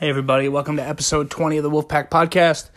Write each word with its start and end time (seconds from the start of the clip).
Hey, 0.00 0.08
everybody, 0.08 0.48
welcome 0.48 0.78
to 0.78 0.82
episode 0.82 1.30
20 1.30 1.58
of 1.58 1.62
the 1.62 1.68
Wolfpack 1.68 2.08
Podcast. 2.08 2.70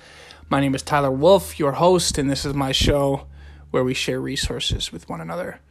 My 0.50 0.60
name 0.60 0.76
is 0.76 0.82
Tyler 0.82 1.10
Wolfe, 1.10 1.58
your 1.58 1.72
host, 1.72 2.18
and 2.18 2.30
this 2.30 2.44
is 2.44 2.54
my 2.54 2.74
show 2.74 3.28
where 3.72 3.82
we 3.82 3.94
share 3.94 4.20
resources 4.20 4.92
with 4.92 5.08
one 5.08 5.22
another. 5.22 5.62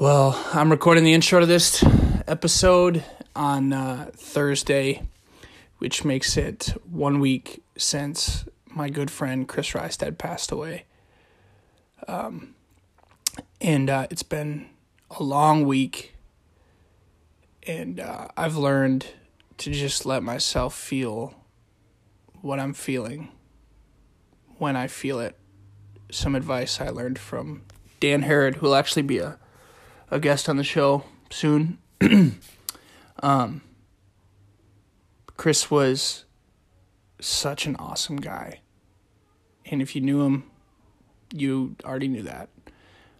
Well, 0.00 0.42
I'm 0.54 0.70
recording 0.70 1.04
the 1.04 1.12
intro 1.12 1.40
to 1.40 1.44
this 1.44 1.84
episode 2.26 3.04
on 3.34 3.74
uh, 3.74 4.12
Thursday, 4.14 5.02
which 5.76 6.06
makes 6.06 6.38
it 6.38 6.72
one 6.90 7.20
week 7.20 7.62
since 7.76 8.46
my 8.70 8.88
good 8.88 9.10
friend 9.10 9.46
Chris 9.46 9.72
Rystad 9.72 10.16
passed 10.16 10.50
away. 10.50 10.86
Um, 12.08 12.54
and 13.60 13.90
uh, 13.90 14.06
it's 14.10 14.22
been 14.22 14.70
a 15.10 15.22
long 15.22 15.66
week, 15.66 16.14
and 17.66 18.00
uh, 18.00 18.28
I've 18.38 18.56
learned 18.56 19.08
to 19.58 19.70
just 19.70 20.06
let 20.06 20.22
myself 20.22 20.74
feel 20.74 21.34
what 22.40 22.60
I'm 22.60 22.74
feeling 22.74 23.28
when 24.58 24.76
I 24.76 24.86
feel 24.86 25.20
it. 25.20 25.36
Some 26.10 26.34
advice 26.34 26.80
I 26.80 26.90
learned 26.90 27.18
from 27.18 27.62
Dan 28.00 28.22
Harrod, 28.22 28.56
who 28.56 28.66
will 28.66 28.74
actually 28.74 29.02
be 29.02 29.18
a, 29.18 29.38
a 30.10 30.20
guest 30.20 30.48
on 30.48 30.56
the 30.56 30.64
show 30.64 31.04
soon. 31.30 31.78
um, 33.22 33.62
Chris 35.36 35.70
was 35.70 36.24
such 37.20 37.66
an 37.66 37.76
awesome 37.76 38.16
guy. 38.16 38.60
And 39.64 39.82
if 39.82 39.96
you 39.96 40.00
knew 40.00 40.22
him, 40.22 40.44
you 41.34 41.76
already 41.84 42.08
knew 42.08 42.22
that. 42.22 42.48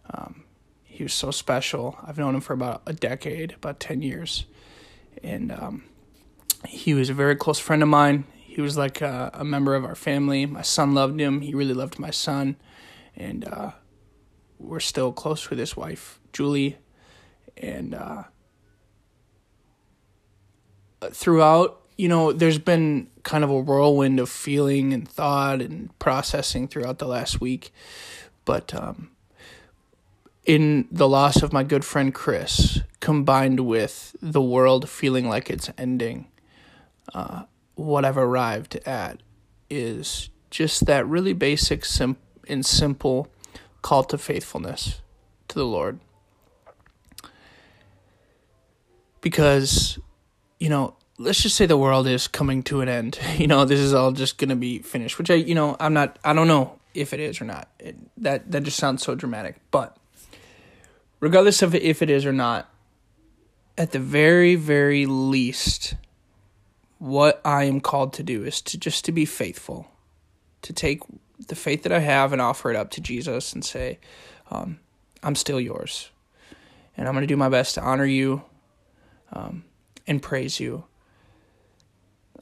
Um, 0.09 0.45
he 0.83 1.03
was 1.03 1.13
so 1.13 1.31
special. 1.31 1.97
I've 2.03 2.17
known 2.17 2.35
him 2.35 2.41
for 2.41 2.53
about 2.53 2.83
a 2.85 2.93
decade, 2.93 3.53
about 3.53 3.79
10 3.79 4.01
years. 4.01 4.45
And 5.21 5.51
um, 5.51 5.83
he 6.65 6.93
was 6.93 7.09
a 7.09 7.13
very 7.13 7.35
close 7.35 7.59
friend 7.59 7.83
of 7.83 7.89
mine. 7.89 8.25
He 8.35 8.61
was 8.61 8.77
like 8.77 9.01
a, 9.01 9.29
a, 9.33 9.43
member 9.43 9.75
of 9.75 9.85
our 9.85 9.95
family. 9.95 10.45
My 10.45 10.63
son 10.63 10.93
loved 10.93 11.19
him. 11.19 11.41
He 11.41 11.53
really 11.53 11.73
loved 11.73 11.99
my 11.99 12.09
son. 12.09 12.55
And 13.15 13.45
uh, 13.45 13.71
we're 14.57 14.79
still 14.79 15.11
close 15.11 15.49
with 15.49 15.59
his 15.59 15.77
wife, 15.77 16.19
Julie. 16.33 16.77
And 17.55 17.93
uh, 17.93 18.23
throughout, 21.11 21.81
you 21.97 22.07
know, 22.07 22.31
there's 22.31 22.59
been 22.59 23.09
kind 23.23 23.43
of 23.43 23.49
a 23.49 23.59
whirlwind 23.59 24.19
of 24.19 24.29
feeling 24.29 24.93
and 24.93 25.07
thought 25.07 25.61
and 25.61 25.97
processing 25.99 26.67
throughout 26.67 26.99
the 26.99 27.07
last 27.07 27.41
week. 27.41 27.71
But 28.45 28.73
um, 28.73 29.11
in 30.45 30.87
the 30.91 31.07
loss 31.07 31.43
of 31.43 31.51
my 31.51 31.63
good 31.63 31.83
friend 31.83 32.13
Chris, 32.13 32.79
combined 32.99 33.59
with 33.61 34.15
the 34.21 34.41
world 34.41 34.89
feeling 34.89 35.27
like 35.27 35.49
it's 35.49 35.69
ending, 35.77 36.27
uh, 37.13 37.43
what 37.75 38.05
I've 38.05 38.17
arrived 38.17 38.75
at 38.85 39.21
is 39.69 40.29
just 40.49 40.85
that 40.85 41.07
really 41.07 41.33
basic 41.33 41.85
sim- 41.85 42.17
and 42.47 42.65
simple 42.65 43.27
call 43.81 44.03
to 44.05 44.17
faithfulness 44.17 45.01
to 45.47 45.55
the 45.55 45.65
Lord. 45.65 45.99
Because, 49.21 49.99
you 50.59 50.69
know, 50.69 50.95
let's 51.17 51.41
just 51.41 51.55
say 51.55 51.65
the 51.65 51.77
world 51.77 52.07
is 52.07 52.27
coming 52.27 52.63
to 52.63 52.81
an 52.81 52.89
end. 52.89 53.19
You 53.37 53.47
know, 53.47 53.65
this 53.65 53.79
is 53.79 53.93
all 53.93 54.11
just 54.11 54.37
going 54.37 54.49
to 54.49 54.55
be 54.55 54.79
finished, 54.79 55.17
which 55.17 55.29
I, 55.29 55.35
you 55.35 55.55
know, 55.55 55.75
I'm 55.79 55.93
not, 55.93 56.17
I 56.23 56.33
don't 56.33 56.47
know 56.47 56.79
if 56.93 57.13
it 57.13 57.19
is 57.19 57.39
or 57.41 57.45
not. 57.45 57.69
It, 57.79 57.95
that, 58.17 58.51
that 58.51 58.63
just 58.63 58.77
sounds 58.77 59.03
so 59.03 59.15
dramatic. 59.15 59.57
But 59.71 59.95
regardless 61.19 61.61
of 61.61 61.75
if 61.75 62.01
it 62.01 62.09
is 62.09 62.25
or 62.25 62.33
not, 62.33 62.69
at 63.77 63.91
the 63.91 63.99
very, 63.99 64.55
very 64.55 65.05
least, 65.05 65.95
what 66.99 67.41
I 67.45 67.65
am 67.65 67.79
called 67.79 68.13
to 68.13 68.23
do 68.23 68.43
is 68.43 68.61
to 68.63 68.77
just 68.77 69.05
to 69.05 69.11
be 69.11 69.25
faithful, 69.25 69.89
to 70.63 70.73
take 70.73 71.01
the 71.47 71.55
faith 71.55 71.83
that 71.83 71.91
I 71.91 71.99
have 71.99 72.33
and 72.33 72.41
offer 72.41 72.69
it 72.69 72.75
up 72.75 72.91
to 72.91 73.01
Jesus 73.01 73.53
and 73.53 73.63
say, 73.63 73.99
um, 74.49 74.79
I'm 75.23 75.35
still 75.35 75.59
yours. 75.59 76.09
And 76.95 77.07
I'm 77.07 77.13
going 77.13 77.23
to 77.23 77.27
do 77.27 77.37
my 77.37 77.49
best 77.49 77.75
to 77.75 77.81
honor 77.81 78.05
you 78.05 78.43
um, 79.31 79.63
and 80.07 80.21
praise 80.21 80.59
you. 80.59 80.85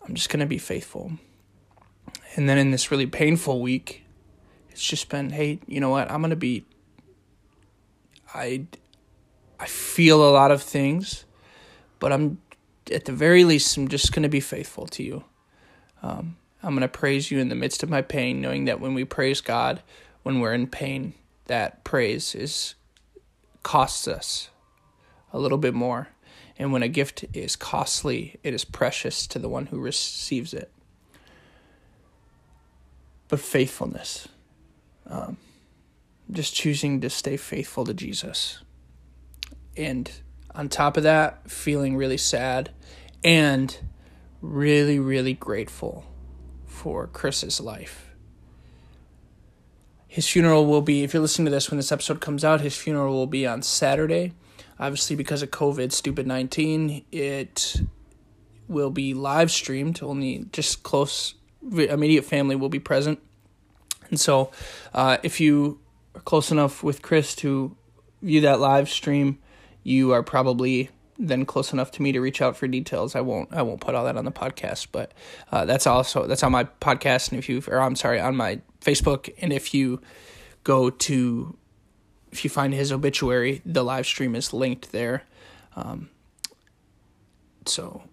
I'm 0.07 0.15
just 0.15 0.29
going 0.29 0.39
to 0.39 0.45
be 0.45 0.57
faithful. 0.57 1.13
And 2.35 2.47
then 2.47 2.57
in 2.57 2.71
this 2.71 2.91
really 2.91 3.07
painful 3.07 3.61
week, 3.61 4.03
it's 4.69 4.85
just 4.85 5.09
been, 5.09 5.31
hey, 5.31 5.59
you 5.67 5.79
know 5.79 5.89
what? 5.89 6.09
I'm 6.09 6.21
going 6.21 6.29
to 6.29 6.35
be 6.35 6.65
I 8.35 8.65
I 9.59 9.65
feel 9.65 10.27
a 10.27 10.31
lot 10.31 10.51
of 10.51 10.61
things, 10.61 11.23
but 11.99 12.11
I'm 12.11 12.39
at 12.91 13.05
the 13.05 13.11
very 13.11 13.43
least, 13.43 13.75
I'm 13.77 13.87
just 13.87 14.11
going 14.11 14.23
to 14.23 14.29
be 14.29 14.39
faithful 14.39 14.87
to 14.87 15.03
you. 15.03 15.23
Um, 16.01 16.37
I'm 16.61 16.71
going 16.71 16.81
to 16.81 16.87
praise 16.87 17.31
you 17.31 17.39
in 17.39 17.49
the 17.49 17.55
midst 17.55 17.83
of 17.83 17.89
my 17.89 18.01
pain, 18.01 18.41
knowing 18.41 18.65
that 18.65 18.79
when 18.79 18.93
we 18.93 19.05
praise 19.05 19.41
God, 19.41 19.81
when 20.23 20.39
we're 20.39 20.53
in 20.53 20.67
pain, 20.67 21.13
that 21.45 21.83
praise 21.83 22.33
is 22.35 22.75
costs 23.63 24.07
us 24.07 24.49
a 25.33 25.39
little 25.39 25.57
bit 25.57 25.73
more. 25.73 26.09
And 26.57 26.71
when 26.71 26.83
a 26.83 26.87
gift 26.87 27.25
is 27.33 27.55
costly, 27.55 28.39
it 28.43 28.53
is 28.53 28.63
precious 28.63 29.27
to 29.27 29.39
the 29.39 29.49
one 29.49 29.67
who 29.67 29.79
receives 29.79 30.53
it. 30.53 30.71
But 33.27 33.39
faithfulness, 33.39 34.27
um, 35.07 35.37
just 36.31 36.55
choosing 36.55 37.01
to 37.01 37.09
stay 37.09 37.37
faithful 37.37 37.85
to 37.85 37.93
Jesus. 37.93 38.61
And 39.75 40.11
on 40.55 40.69
top 40.69 40.97
of 40.97 41.03
that, 41.03 41.49
feeling 41.49 41.95
really 41.95 42.17
sad 42.17 42.71
and 43.23 43.77
really, 44.41 44.99
really 44.99 45.33
grateful 45.33 46.05
for 46.65 47.07
Chris's 47.07 47.59
life. 47.59 48.05
His 50.07 50.27
funeral 50.27 50.65
will 50.65 50.81
be, 50.81 51.03
if 51.03 51.13
you're 51.13 51.21
listening 51.21 51.45
to 51.45 51.51
this 51.51 51.69
when 51.69 51.77
this 51.77 51.91
episode 51.91 52.21
comes 52.21 52.45
out, 52.45 52.61
his 52.61 52.77
funeral 52.77 53.13
will 53.13 53.27
be 53.27 53.45
on 53.45 53.61
Saturday. 53.61 54.31
Obviously, 54.79 55.15
because 55.15 55.41
of 55.41 55.51
COVID, 55.51 55.91
stupid 55.91 56.25
19, 56.25 57.05
it 57.11 57.81
will 58.67 58.91
be 58.91 59.13
live 59.13 59.51
streamed. 59.51 60.01
Only 60.01 60.45
just 60.53 60.83
close, 60.83 61.35
immediate 61.61 62.23
family 62.23 62.55
will 62.55 62.69
be 62.69 62.79
present. 62.79 63.19
And 64.09 64.19
so, 64.19 64.51
uh, 64.93 65.17
if 65.23 65.41
you 65.41 65.79
are 66.13 66.21
close 66.21 66.51
enough 66.51 66.83
with 66.83 67.01
Chris 67.01 67.35
to 67.37 67.75
view 68.21 68.41
that 68.41 68.59
live 68.59 68.89
stream, 68.89 69.39
you 69.85 70.11
are 70.11 70.23
probably 70.23 70.89
then 71.17 71.45
close 71.45 71.71
enough 71.71 71.91
to 71.91 72.01
me 72.01 72.11
to 72.11 72.19
reach 72.19 72.41
out 72.41 72.57
for 72.57 72.67
details. 72.67 73.15
I 73.15 73.21
won't 73.21 73.53
I 73.53 73.61
won't 73.61 73.79
put 73.79 73.95
all 73.95 74.03
that 74.03 74.17
on 74.17 74.25
the 74.25 74.31
podcast, 74.31 74.87
but 74.91 75.13
uh, 75.51 75.63
that's 75.63 75.87
also 75.87 76.25
that's 76.27 76.43
on 76.43 76.51
my 76.51 76.65
podcast 76.65 77.29
and 77.29 77.39
if 77.39 77.47
you 77.47 77.63
or 77.67 77.79
I'm 77.79 77.95
sorry 77.95 78.19
on 78.19 78.35
my 78.35 78.59
Facebook 78.81 79.33
and 79.39 79.53
if 79.53 79.73
you 79.73 80.01
go 80.63 80.89
to 80.89 81.55
if 82.31 82.43
you 82.43 82.49
find 82.49 82.73
his 82.73 82.91
obituary, 82.91 83.61
the 83.65 83.83
live 83.83 84.05
stream 84.05 84.35
is 84.35 84.51
linked 84.51 84.91
there. 84.91 85.23
Um, 85.75 86.09
so 87.65 88.03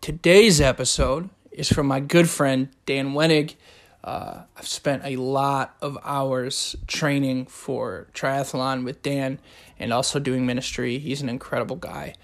today's 0.00 0.60
episode 0.60 1.28
is 1.50 1.68
from 1.68 1.86
my 1.86 2.00
good 2.00 2.30
friend 2.30 2.68
Dan 2.86 3.12
Wenig. 3.12 3.56
Uh, 4.02 4.42
I've 4.56 4.66
spent 4.66 5.04
a 5.04 5.16
lot 5.16 5.76
of 5.82 5.98
hours 6.04 6.74
training 6.86 7.46
for 7.46 8.08
triathlon 8.14 8.84
with 8.84 9.02
Dan 9.02 9.38
and 9.78 9.92
also 9.92 10.18
doing 10.18 10.46
ministry. 10.46 10.98
He's 10.98 11.20
an 11.20 11.28
incredible 11.28 11.76
guy. 11.76 12.14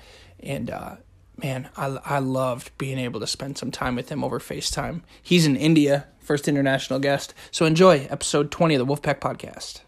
And 0.41 0.71
uh, 0.71 0.97
man, 1.43 1.69
I, 1.77 1.99
I 2.05 2.19
loved 2.19 2.77
being 2.79 2.99
able 2.99 3.21
to 3.21 3.27
spend 3.27 3.59
some 3.59 3.71
time 3.71 3.95
with 3.95 4.09
him 4.09 4.25
over 4.25 4.39
FaceTime. 4.39 5.03
He's 5.23 5.47
in 5.47 5.57
India, 5.57 6.07
first 6.19 6.49
international 6.49 6.99
guest. 6.99 7.35
So 7.51 7.67
enjoy 7.67 8.07
episode 8.11 8.51
20 8.51 8.77
of 8.77 8.87
the 8.87 8.95
Wolfpack 8.95 9.21
Podcast. 9.21 9.81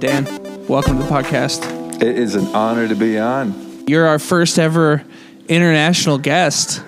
Dan, 0.00 0.26
welcome 0.66 0.98
to 0.98 1.02
the 1.02 1.08
podcast. 1.08 1.73
It 2.00 2.18
is 2.18 2.34
an 2.34 2.46
honor 2.48 2.88
to 2.88 2.94
be 2.94 3.18
on. 3.18 3.84
You're 3.86 4.06
our 4.06 4.18
first 4.18 4.58
ever 4.58 5.04
international 5.48 6.18
guest. 6.18 6.82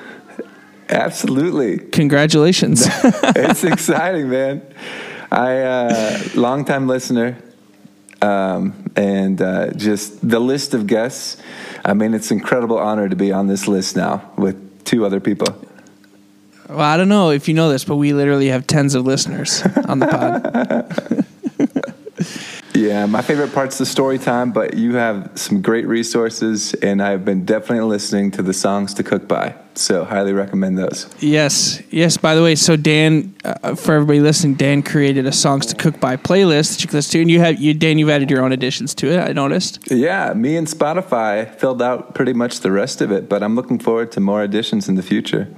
Absolutely. 0.89 1.79
Congratulations. 1.79 2.87
it's 3.03 3.65
exciting, 3.65 4.29
man. 4.29 4.63
I 5.31 5.59
uh, 5.59 6.23
long 6.35 6.65
time 6.65 6.87
listener, 6.87 7.37
um, 8.23 8.91
and 8.95 9.41
uh, 9.41 9.73
just 9.73 10.29
the 10.29 10.39
list 10.39 10.75
of 10.75 10.87
guests. 10.87 11.37
I 11.85 11.95
mean, 11.95 12.15
it's 12.15 12.31
an 12.31 12.39
incredible 12.39 12.79
honor 12.79 13.09
to 13.09 13.17
be 13.17 13.33
on 13.33 13.47
this 13.47 13.67
list 13.67 13.97
now 13.97 14.31
with 14.37 14.85
two 14.85 15.05
other 15.05 15.21
people. 15.21 15.49
Well, 16.69 16.81
I 16.81 16.97
don't 16.97 17.09
know 17.09 17.31
if 17.31 17.49
you 17.49 17.55
know 17.55 17.69
this, 17.71 17.85
but 17.85 17.97
we 17.97 18.13
literally 18.13 18.49
have 18.49 18.67
tens 18.67 18.95
of 18.95 19.07
listeners 19.07 19.63
on 19.87 20.01
the 20.01 20.07
pod. 20.07 21.26
yeah, 22.97 23.05
my 23.05 23.21
favorite 23.21 23.53
part's 23.53 23.77
the 23.77 23.85
story 23.85 24.19
time, 24.19 24.53
but 24.53 24.75
you 24.75 24.95
have 24.95 25.31
some 25.35 25.61
great 25.61 25.87
resources, 25.87 26.73
and 26.73 27.03
I've 27.03 27.27
been 27.27 27.45
definitely 27.45 27.87
listening 27.87 28.31
to 28.33 28.43
the 28.43 28.55
songs 28.55 28.95
to 28.95 29.03
cook 29.03 29.29
by. 29.29 29.55
So, 29.75 30.05
highly 30.05 30.33
recommend 30.33 30.79
those. 30.79 31.07
Yes, 31.21 31.83
yes. 31.91 32.17
By 32.17 32.35
the 32.35 32.43
way, 32.43 32.55
so 32.55 32.75
Dan, 32.75 33.35
uh, 33.45 33.75
for 33.75 33.93
everybody 33.93 34.21
listening, 34.21 34.55
Dan 34.55 34.83
created 34.83 35.27
a 35.27 35.33
songs 35.33 35.67
to 35.67 35.75
cook 35.75 36.01
by 36.01 36.17
playlist 36.17 36.73
that 36.73 36.83
you 36.83 36.89
can 36.89 36.97
listen 36.97 37.13
to, 37.13 37.21
and 37.21 37.31
you 37.31 37.41
have 37.41 37.61
you 37.61 37.75
Dan, 37.75 37.99
you've 37.99 38.09
added 38.09 38.31
your 38.31 38.43
own 38.43 38.53
additions 38.53 38.95
to 38.95 39.13
it. 39.13 39.19
I 39.19 39.35
noticed. 39.35 39.91
Yeah, 39.91 40.33
me 40.33 40.57
and 40.57 40.67
Spotify 40.67 41.55
filled 41.55 41.83
out 41.83 42.15
pretty 42.15 42.33
much 42.33 42.61
the 42.61 42.73
rest 42.73 43.03
of 43.03 43.13
it, 43.13 43.29
but 43.29 43.43
I'm 43.43 43.55
looking 43.55 43.79
forward 43.79 44.11
to 44.13 44.21
more 44.21 44.43
additions 44.43 44.89
in 44.89 44.95
the 44.95 45.03
future. 45.03 45.55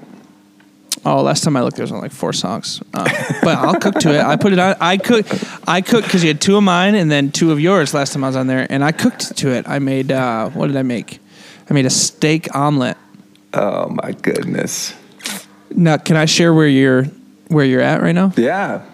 Oh, 1.05 1.23
last 1.23 1.45
time 1.45 1.57
I 1.57 1.63
looked, 1.63 1.77
there 1.77 1.85
was 1.85 1.93
only 1.93 2.03
like 2.03 2.13
four 2.13 2.33
songs, 2.33 2.83
uh, 2.95 3.05
but 3.43 3.59
I'll 3.59 3.79
cook 3.79 3.95
to 4.01 4.15
it. 4.15 4.25
I 4.25 4.37
put 4.37 4.53
it 4.53 4.59
on. 4.59 4.77
I 4.81 4.97
cook. 4.97 5.27
I 5.67 5.81
cooked 5.81 6.07
because 6.07 6.23
you 6.23 6.29
had 6.29 6.41
two 6.41 6.57
of 6.57 6.63
mine 6.63 6.95
and 6.95 7.11
then 7.11 7.31
two 7.31 7.53
of 7.53 7.61
yours 7.61 7.95
last 7.95 8.13
time 8.13 8.25
I 8.25 8.29
was 8.29 8.37
on 8.37 8.47
there, 8.47 8.67
and 8.71 8.85
I 8.85 8.93
cooked 8.93 9.37
to 9.39 9.51
it. 9.51 9.69
I 9.69 9.79
made 9.79 10.11
uh, 10.13 10.51
what 10.51 10.67
did 10.67 10.77
I 10.77 10.83
make? 10.83 11.21
I 11.71 11.75
made 11.75 11.87
a 11.87 11.91
steak 11.91 12.55
omelet. 12.55 12.97
Oh 13.55 13.89
my 13.89 14.13
goodness! 14.13 14.95
Now, 15.71 15.97
can 15.97 16.17
I 16.17 16.27
share 16.27 16.53
where 16.53 16.69
you're 16.69 17.05
where 17.49 17.65
you're 17.65 17.83
at 17.83 18.03
right 18.03 18.15
now? 18.15 18.33
Yeah, 18.37 18.85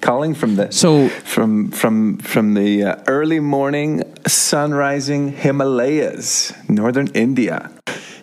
calling 0.00 0.34
from 0.34 0.56
the 0.56 0.70
So 0.70 1.08
from 1.08 1.70
from 1.70 2.18
from 2.18 2.54
the 2.54 2.84
uh, 2.84 3.02
early 3.06 3.40
morning 3.40 4.02
sun 4.26 4.72
rising 4.74 5.32
Himalayas, 5.32 6.52
northern 6.68 7.08
India. 7.08 7.70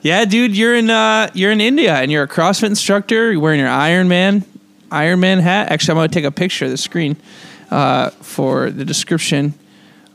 Yeah, 0.03 0.25
dude, 0.25 0.55
you're 0.55 0.75
in 0.75 0.89
uh, 0.89 1.31
you're 1.33 1.51
in 1.51 1.61
India 1.61 1.95
and 1.95 2.11
you're 2.11 2.23
a 2.23 2.27
CrossFit 2.27 2.65
instructor. 2.65 3.31
You're 3.31 3.39
wearing 3.39 3.61
your 3.61 3.69
Iron 3.69 4.09
Man 4.09 4.44
Iron 4.91 5.21
Man 5.21 5.39
hat. 5.39 5.71
Actually, 5.71 5.94
I'm 5.94 5.97
gonna 6.00 6.07
take 6.09 6.25
a 6.25 6.31
picture 6.31 6.65
of 6.65 6.71
the 6.71 6.77
screen 6.77 7.15
uh, 7.71 8.09
for 8.09 8.69
the 8.69 8.83
description. 8.83 9.53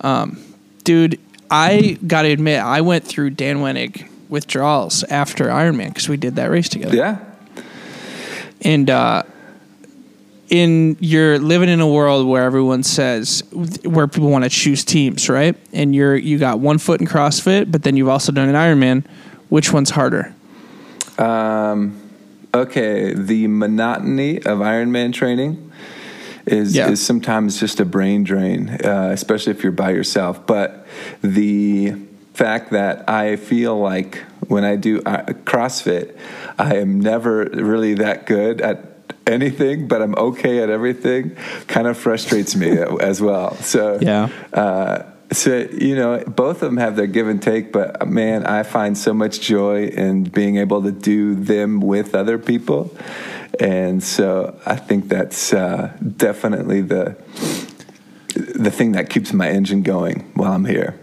Um, 0.03 0.45
dude, 0.85 1.19
I 1.51 1.99
gotta 2.07 2.29
admit, 2.29 2.61
I 2.61 2.83
went 2.83 3.07
through 3.07 3.31
Dan 3.31 3.59
Wenig 3.59 4.11
withdrawals 4.29 5.05
after 5.05 5.47
Ironman 5.47 5.89
because 5.89 6.07
we 6.07 6.19
did 6.19 6.37
that 6.37 6.51
race 6.51 6.69
together. 6.69 6.95
Yeah, 6.95 7.25
And 8.61 8.91
uh, 8.91 9.23
in 10.51 10.99
you're 11.01 11.39
living 11.39 11.71
in 11.71 11.81
a 11.81 11.89
world 11.89 12.27
where 12.27 12.45
everyone 12.45 12.83
says 12.83 13.43
where 13.85 14.07
people 14.07 14.31
want 14.31 14.45
to 14.45 14.51
choose 14.51 14.85
teams, 14.85 15.31
right? 15.31 15.57
And 15.73 15.95
you're 15.95 16.15
you 16.15 16.39
got 16.39 16.61
one 16.61 16.77
foot 16.77 17.01
in 17.01 17.07
CrossFit, 17.07 17.73
but 17.73 17.85
then 17.85 17.97
you've 17.97 18.11
also 18.11 18.33
done 18.33 18.51
an 18.51 18.55
Ironman. 18.55 19.05
Which 19.49 19.73
one's 19.73 19.91
harder? 19.91 20.35
Um, 21.19 21.97
okay, 22.55 23.13
the 23.15 23.47
monotony 23.49 24.39
of 24.39 24.59
Ironman 24.59 25.13
training 25.13 25.73
is 26.47 26.75
Yeah. 26.77 26.91
is 26.91 27.05
sometimes 27.05 27.59
just 27.61 27.81
a 27.81 27.85
brain 27.85 28.25
drain, 28.25 28.69
uh, 28.85 29.11
especially 29.13 29.53
if 29.53 29.63
you're 29.63 29.73
by 29.73 29.91
yourself. 29.91 30.47
But 30.47 30.87
the 31.23 31.95
fact 32.35 32.71
that 32.71 33.09
I 33.09 33.37
feel 33.37 33.79
like 33.79 34.19
when 34.47 34.65
I 34.65 34.77
do 34.77 35.03
uh, 35.05 35.25
CrossFit, 35.45 36.15
I 36.59 36.77
am 36.77 37.01
never 37.01 37.45
really 37.53 37.95
that 37.95 38.27
good 38.27 38.61
at 38.61 38.85
anything, 39.27 39.89
but 39.89 40.01
I'm 40.01 40.15
okay 40.15 40.63
at 40.63 40.71
everything, 40.71 41.37
kind 41.67 41.87
of 41.87 41.99
frustrates 41.99 42.55
me 42.57 42.71
as 43.01 43.21
well. 43.21 43.55
So 43.57 43.99
Yeah. 44.01 44.29
uh, 44.55 45.03
so 45.33 45.69
you 45.73 45.95
know, 45.95 46.23
both 46.27 46.63
of 46.63 46.71
them 46.71 46.77
have 46.79 46.97
their 46.97 47.07
give 47.07 47.29
and 47.29 47.43
take, 47.43 47.73
but 47.73 48.01
uh, 48.01 48.07
man, 48.07 48.47
I 48.47 48.63
find 48.63 48.97
so 48.97 49.13
much 49.13 49.41
joy 49.41 49.87
in 49.87 50.25
being 50.25 50.57
able 50.57 50.83
to 50.83 50.93
do 50.93 51.35
them 51.35 51.81
with 51.81 52.15
other 52.15 52.39
people, 52.39 52.97
and 53.61 54.03
so 54.03 54.59
I 54.65 54.77
think 54.77 55.09
that's 55.09 55.53
uh, 55.53 55.97
definitely 56.17 56.81
the 56.81 57.17
the 58.35 58.71
thing 58.71 58.93
that 58.93 59.11
keeps 59.11 59.33
my 59.33 59.49
engine 59.49 59.83
going 59.83 60.31
while 60.35 60.53
I'm 60.53 60.65
here. 60.65 60.99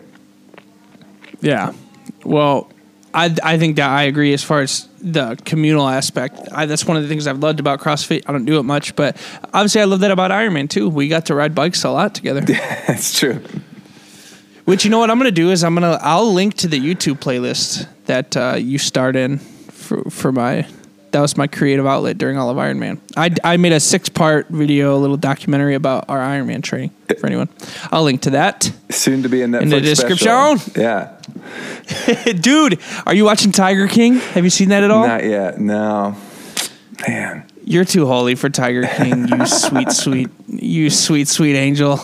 Yeah. 1.42 1.74
Well, 2.24 2.72
I 3.14 3.36
I 3.44 3.60
think 3.60 3.76
that 3.76 3.90
I 3.90 4.04
agree 4.04 4.34
as 4.34 4.44
far 4.44 4.62
as 4.62 4.88
the 5.00 5.38
communal 5.46 5.88
aspect. 5.88 6.40
I, 6.52 6.66
that's 6.66 6.86
one 6.86 6.98
of 6.98 7.04
the 7.04 7.10
things 7.10 7.28
I've 7.28 7.40
loved 7.40 7.60
about 7.60 7.80
CrossFit. 7.80 8.24
I 8.26 8.32
don't 8.32 8.46
do 8.46 8.58
it 8.58 8.64
much, 8.64 8.96
but 8.96 9.18
obviously 9.54 9.82
I 9.82 9.86
love 9.86 10.00
that 10.00 10.12
about 10.12 10.32
Ironman 10.32 10.68
too. 10.68 10.90
We 10.90 11.08
got 11.08 11.28
to 11.28 11.36
ride 11.36 11.54
bikes 11.54 11.84
a 11.84 11.92
lot 11.92 12.16
together. 12.16 12.42
that's 12.88 13.18
true. 13.18 13.42
Which 14.66 14.84
you 14.84 14.90
know 14.92 15.00
what 15.00 15.10
I'm 15.12 15.18
gonna 15.18 15.32
do 15.32 15.52
is 15.52 15.64
I'm 15.64 15.74
gonna 15.76 16.00
I'll 16.02 16.34
link 16.34 16.56
to 16.56 16.68
the 16.68 16.80
YouTube 16.80 17.20
playlist 17.20 17.88
that 18.06 18.36
uh, 18.36 18.56
you 18.58 18.78
start 18.78 19.16
in 19.16 19.38
for 19.40 20.04
for 20.10 20.32
my 20.32 20.68
that 21.12 21.22
was 21.22 21.38
my 21.38 21.48
creative 21.48 21.86
outlet 21.88 22.18
during 22.18 22.38
all 22.38 22.50
of 22.50 22.58
Ironman. 22.58 23.00
I, 23.16 23.30
I 23.42 23.56
made 23.56 23.72
a 23.72 23.80
six 23.80 24.10
part 24.10 24.50
video, 24.50 24.98
a 24.98 25.00
little 25.00 25.16
documentary 25.16 25.74
about 25.76 26.10
our 26.10 26.20
Iron 26.20 26.48
Man 26.48 26.62
training 26.62 26.92
for 27.20 27.28
anyone. 27.28 27.48
I'll 27.90 28.04
link 28.04 28.24
to 28.24 28.32
that. 28.32 28.70
Soon 28.90 29.24
to 29.24 29.30
be 29.30 29.42
a 29.42 29.46
Netflix 29.48 29.62
In 29.62 29.70
the 29.70 29.80
description. 29.82 30.58
special. 30.58 30.82
Yeah, 30.82 32.34
Dude, 32.42 32.80
are 33.06 33.14
you 33.16 33.24
watching 33.24 33.54
Tiger 33.54 33.88
King? 33.88 34.16
Have 34.16 34.44
you 34.44 34.50
seen 34.50 34.70
that 34.70 34.84
at 34.84 34.92
all? 34.92 35.08
not 35.08 35.24
yet. 35.24 35.58
No, 35.60 36.18
man. 37.08 37.46
You're 37.64 37.86
too 37.86 38.06
holy 38.08 38.36
for 38.36 38.50
Tiger 38.50 38.86
King, 38.86 39.28
you 39.28 39.46
sweet, 39.46 39.92
sweet, 39.92 40.30
you 40.48 40.90
sweet, 40.90 41.28
sweet 41.28 41.56
angel. 41.56 42.00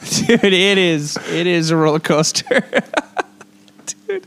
Dude, 0.26 0.44
it 0.44 0.78
is, 0.78 1.16
it 1.30 1.46
is 1.46 1.70
a 1.70 1.76
roller 1.76 2.00
coaster. 2.00 2.62
Dude. 4.06 4.26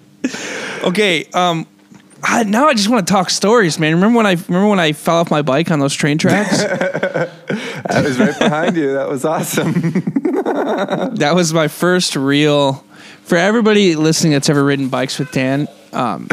Okay, 0.84 1.26
um, 1.34 1.68
I, 2.24 2.44
now 2.44 2.68
I 2.68 2.74
just 2.74 2.90
want 2.90 3.08
to 3.08 3.12
talk 3.12 3.30
stories, 3.30 3.80
man. 3.80 3.96
Remember 3.96 4.18
when 4.18 4.26
I 4.26 4.32
remember 4.32 4.68
when 4.68 4.80
I 4.80 4.94
fell 4.94 5.18
off 5.18 5.32
my 5.32 5.42
bike 5.42 5.72
on 5.72 5.80
those 5.80 5.94
train 5.94 6.18
tracks? 6.18 6.60
I 6.62 8.02
was 8.02 8.20
right 8.20 8.38
behind 8.38 8.76
you. 8.76 8.94
That 8.94 9.08
was 9.08 9.24
awesome. 9.26 9.74
that 11.16 11.32
was 11.34 11.54
my 11.54 11.68
first 11.68 12.16
real. 12.16 12.86
For 13.24 13.38
everybody 13.38 13.96
listening 13.96 14.34
that's 14.34 14.50
ever 14.50 14.64
ridden 14.64 14.90
bikes 14.90 15.20
with 15.20 15.32
Dan, 15.32 15.68
um, 15.94 16.28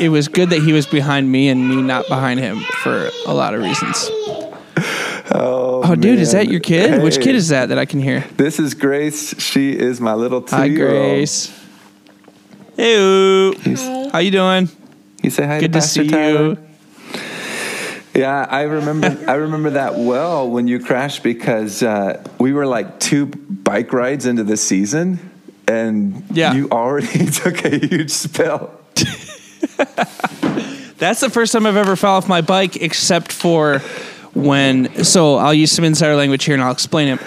it 0.00 0.08
was 0.08 0.26
good 0.26 0.50
that 0.50 0.62
he 0.62 0.72
was 0.72 0.84
behind 0.84 1.30
me 1.30 1.48
and 1.48 1.68
me 1.68 1.80
not 1.80 2.08
behind 2.08 2.40
him 2.40 2.58
for 2.82 3.10
a 3.24 3.32
lot 3.32 3.54
of 3.54 3.62
reasons. 3.62 4.10
Oh, 5.30 5.82
Oh, 5.84 5.94
dude, 5.94 6.18
is 6.18 6.32
that 6.32 6.48
your 6.48 6.60
kid? 6.60 7.02
Which 7.02 7.20
kid 7.20 7.34
is 7.34 7.48
that 7.48 7.68
that 7.70 7.78
I 7.78 7.84
can 7.84 8.00
hear? 8.00 8.20
This 8.36 8.58
is 8.58 8.74
Grace. 8.74 9.38
She 9.40 9.76
is 9.78 10.00
my 10.00 10.14
little 10.14 10.40
two 10.42 10.56
Hi. 10.56 10.68
Grace. 10.68 11.54
Hey, 12.76 13.52
how 14.12 14.18
you 14.18 14.30
doing? 14.30 14.68
You 15.22 15.30
say 15.30 15.46
hi 15.46 15.58
Good 15.60 15.72
to 15.72 15.78
to 15.80 15.82
Pastor 15.84 16.02
see 16.04 16.08
Tyler? 16.08 16.48
you. 16.50 16.58
Yeah, 18.14 18.46
I 18.48 18.62
remember. 18.62 19.16
I 19.28 19.34
remember 19.34 19.70
that 19.70 19.96
well 19.96 20.48
when 20.50 20.66
you 20.68 20.78
crashed 20.80 21.22
because 21.22 21.82
uh, 21.82 22.22
we 22.38 22.52
were 22.52 22.66
like 22.66 22.98
two 23.00 23.26
bike 23.26 23.92
rides 23.92 24.26
into 24.26 24.44
the 24.44 24.56
season, 24.56 25.18
and 25.68 26.24
Yeah. 26.32 26.54
you 26.54 26.68
already 26.70 27.26
took 27.30 27.64
a 27.64 27.78
huge 27.86 28.10
spill. 28.10 28.70
That's 30.98 31.20
the 31.20 31.30
first 31.30 31.52
time 31.52 31.64
I've 31.66 31.76
ever 31.76 31.94
fell 31.96 32.14
off 32.14 32.28
my 32.28 32.40
bike, 32.40 32.76
except 32.76 33.30
for 33.32 33.80
when. 34.42 35.04
So 35.04 35.36
I'll 35.36 35.54
use 35.54 35.72
some 35.72 35.84
insider 35.84 36.16
language 36.16 36.44
here 36.44 36.54
and 36.54 36.62
I'll 36.62 36.72
explain 36.72 37.08
it. 37.08 37.20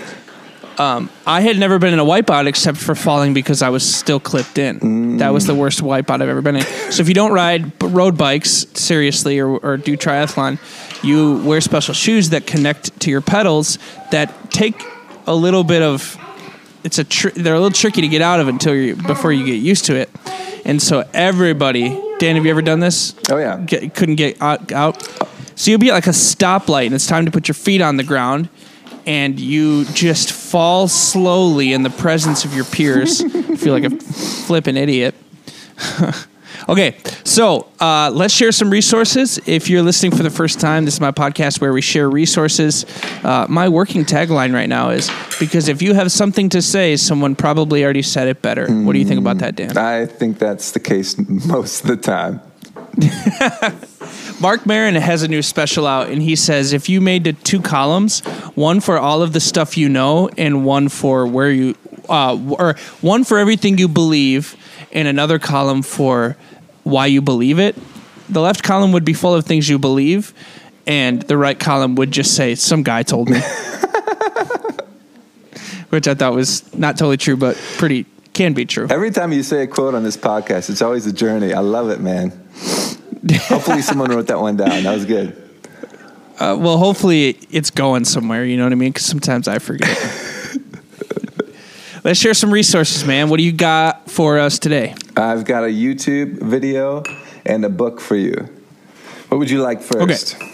Um, 0.79 1.09
I 1.27 1.41
had 1.41 1.59
never 1.59 1.77
been 1.77 1.93
in 1.93 1.99
a 1.99 2.05
wipeout 2.05 2.47
except 2.47 2.77
for 2.77 2.95
falling 2.95 3.33
because 3.33 3.61
I 3.61 3.69
was 3.69 3.83
still 3.87 4.19
clipped 4.19 4.57
in. 4.57 5.17
That 5.17 5.29
was 5.29 5.45
the 5.45 5.53
worst 5.53 5.81
wipeout 5.81 6.21
I've 6.21 6.29
ever 6.29 6.41
been 6.41 6.55
in. 6.55 6.63
So 6.91 7.01
if 7.01 7.07
you 7.07 7.13
don't 7.13 7.33
ride 7.33 7.83
road 7.83 8.17
bikes 8.17 8.65
seriously 8.73 9.39
or, 9.39 9.57
or 9.57 9.77
do 9.77 9.95
triathlon, 9.95 10.57
you 11.03 11.43
wear 11.43 11.61
special 11.61 11.93
shoes 11.93 12.29
that 12.29 12.47
connect 12.47 12.99
to 13.01 13.11
your 13.11 13.21
pedals 13.21 13.77
that 14.09 14.49
take 14.49 14.81
a 15.27 15.35
little 15.35 15.63
bit 15.63 15.81
of. 15.81 16.17
It's 16.83 16.97
a 16.97 17.03
tr- 17.03 17.29
they're 17.29 17.53
a 17.53 17.59
little 17.59 17.75
tricky 17.75 18.01
to 18.01 18.07
get 18.07 18.23
out 18.23 18.39
of 18.39 18.47
until 18.47 18.73
you 18.73 18.95
before 18.95 19.31
you 19.31 19.45
get 19.45 19.61
used 19.61 19.85
to 19.85 19.95
it, 19.95 20.09
and 20.65 20.81
so 20.81 21.07
everybody. 21.13 21.89
Dan, 22.17 22.35
have 22.35 22.45
you 22.45 22.51
ever 22.51 22.63
done 22.63 22.79
this? 22.79 23.13
Oh 23.29 23.37
yeah, 23.37 23.57
get, 23.59 23.93
couldn't 23.93 24.15
get 24.15 24.41
out, 24.41 24.71
out. 24.71 24.97
So 25.55 25.71
you'll 25.71 25.79
be 25.79 25.89
at 25.89 25.93
like 25.93 26.07
a 26.07 26.11
stoplight, 26.11 26.87
and 26.87 26.95
it's 26.95 27.07
time 27.07 27.25
to 27.25 27.31
put 27.31 27.47
your 27.47 27.55
feet 27.55 27.81
on 27.81 27.97
the 27.97 28.03
ground, 28.03 28.49
and 29.05 29.39
you 29.39 29.85
just 29.85 30.31
fall 30.31 30.87
slowly 30.87 31.73
in 31.73 31.83
the 31.83 31.89
presence 31.89 32.45
of 32.45 32.53
your 32.53 32.65
peers. 32.65 33.21
You 33.51 33.57
feel 33.57 33.73
like 33.73 33.83
a 33.83 33.89
flippin' 33.89 34.77
idiot. 34.77 35.13
okay, 36.69 36.95
so 37.25 37.67
uh, 37.81 38.09
let's 38.13 38.33
share 38.33 38.51
some 38.53 38.69
resources. 38.69 39.39
If 39.45 39.69
you're 39.69 39.81
listening 39.81 40.13
for 40.13 40.23
the 40.23 40.29
first 40.29 40.59
time, 40.59 40.85
this 40.85 40.95
is 40.95 41.01
my 41.01 41.11
podcast 41.11 41.59
where 41.59 41.73
we 41.73 41.81
share 41.81 42.09
resources. 42.09 42.85
Uh, 43.23 43.45
my 43.49 43.67
working 43.67 44.05
tagline 44.05 44.53
right 44.53 44.69
now 44.69 44.89
is 44.89 45.11
because 45.37 45.67
if 45.67 45.81
you 45.81 45.93
have 45.93 46.11
something 46.13 46.47
to 46.49 46.61
say, 46.61 46.95
someone 46.95 47.35
probably 47.35 47.83
already 47.83 48.01
said 48.01 48.29
it 48.29 48.41
better. 48.41 48.67
What 48.67 48.93
do 48.93 48.99
you 48.99 49.05
think 49.05 49.19
about 49.19 49.39
that, 49.39 49.55
Dan? 49.55 49.77
I 49.77 50.05
think 50.05 50.39
that's 50.39 50.71
the 50.71 50.79
case 50.79 51.17
most 51.17 51.81
of 51.81 51.87
the 51.87 51.97
time. 51.97 52.41
Marc 54.41 54.65
Maron 54.65 54.95
has 54.95 55.21
a 55.21 55.27
new 55.27 55.43
special 55.43 55.85
out, 55.85 56.09
and 56.09 56.19
he 56.19 56.35
says 56.35 56.73
if 56.73 56.89
you 56.89 56.99
made 56.99 57.37
two 57.43 57.61
columns, 57.61 58.21
one 58.55 58.79
for 58.79 58.97
all 58.97 59.21
of 59.21 59.33
the 59.33 59.39
stuff 59.39 59.77
you 59.77 59.87
know, 59.87 60.29
and 60.35 60.65
one 60.65 60.89
for 60.89 61.27
where 61.27 61.51
you, 61.51 61.75
uh, 62.09 62.35
or 62.57 62.73
one 63.01 63.23
for 63.23 63.37
everything 63.37 63.77
you 63.77 63.87
believe, 63.87 64.55
and 64.91 65.07
another 65.07 65.37
column 65.37 65.83
for 65.83 66.35
why 66.83 67.05
you 67.05 67.21
believe 67.21 67.59
it. 67.59 67.75
The 68.29 68.41
left 68.41 68.63
column 68.63 68.91
would 68.93 69.05
be 69.05 69.13
full 69.13 69.35
of 69.35 69.45
things 69.45 69.69
you 69.69 69.77
believe, 69.77 70.33
and 70.87 71.21
the 71.21 71.37
right 71.37 71.59
column 71.59 71.93
would 71.95 72.09
just 72.09 72.35
say 72.35 72.55
some 72.55 72.81
guy 72.81 73.03
told 73.03 73.29
me. 73.29 73.39
which 75.89 76.07
I 76.07 76.15
thought 76.15 76.33
was 76.33 76.73
not 76.73 76.97
totally 76.97 77.17
true, 77.17 77.37
but 77.37 77.57
pretty 77.77 78.07
can 78.33 78.53
be 78.53 78.65
true. 78.65 78.87
Every 78.89 79.11
time 79.11 79.33
you 79.33 79.43
say 79.43 79.61
a 79.63 79.67
quote 79.67 79.93
on 79.93 80.03
this 80.03 80.17
podcast, 80.17 80.71
it's 80.71 80.81
always 80.81 81.05
a 81.05 81.13
journey. 81.13 81.53
I 81.53 81.59
love 81.59 81.89
it, 81.89 81.99
man. 81.99 82.31
Hopefully, 83.29 83.81
someone 83.81 84.09
wrote 84.09 84.27
that 84.27 84.39
one 84.39 84.57
down. 84.57 84.83
That 84.83 84.93
was 84.93 85.05
good. 85.05 85.37
Uh, 86.39 86.57
well, 86.59 86.77
hopefully 86.77 87.37
it's 87.51 87.69
going 87.69 88.03
somewhere. 88.03 88.43
You 88.43 88.57
know 88.57 88.63
what 88.63 88.71
I 88.71 88.75
mean? 88.75 88.91
Because 88.91 89.05
sometimes 89.05 89.47
I 89.47 89.59
forget. 89.59 89.89
Let's 92.03 92.19
share 92.19 92.33
some 92.33 92.51
resources, 92.51 93.05
man. 93.05 93.29
What 93.29 93.37
do 93.37 93.43
you 93.43 93.51
got 93.51 94.09
for 94.09 94.39
us 94.39 94.57
today? 94.57 94.95
I've 95.15 95.45
got 95.45 95.63
a 95.63 95.67
YouTube 95.67 96.41
video 96.41 97.03
and 97.45 97.63
a 97.63 97.69
book 97.69 98.01
for 98.01 98.15
you. 98.15 98.49
What 99.29 99.37
would 99.37 99.51
you 99.51 99.61
like 99.61 99.81
first? 99.81 100.35
Okay. 100.35 100.51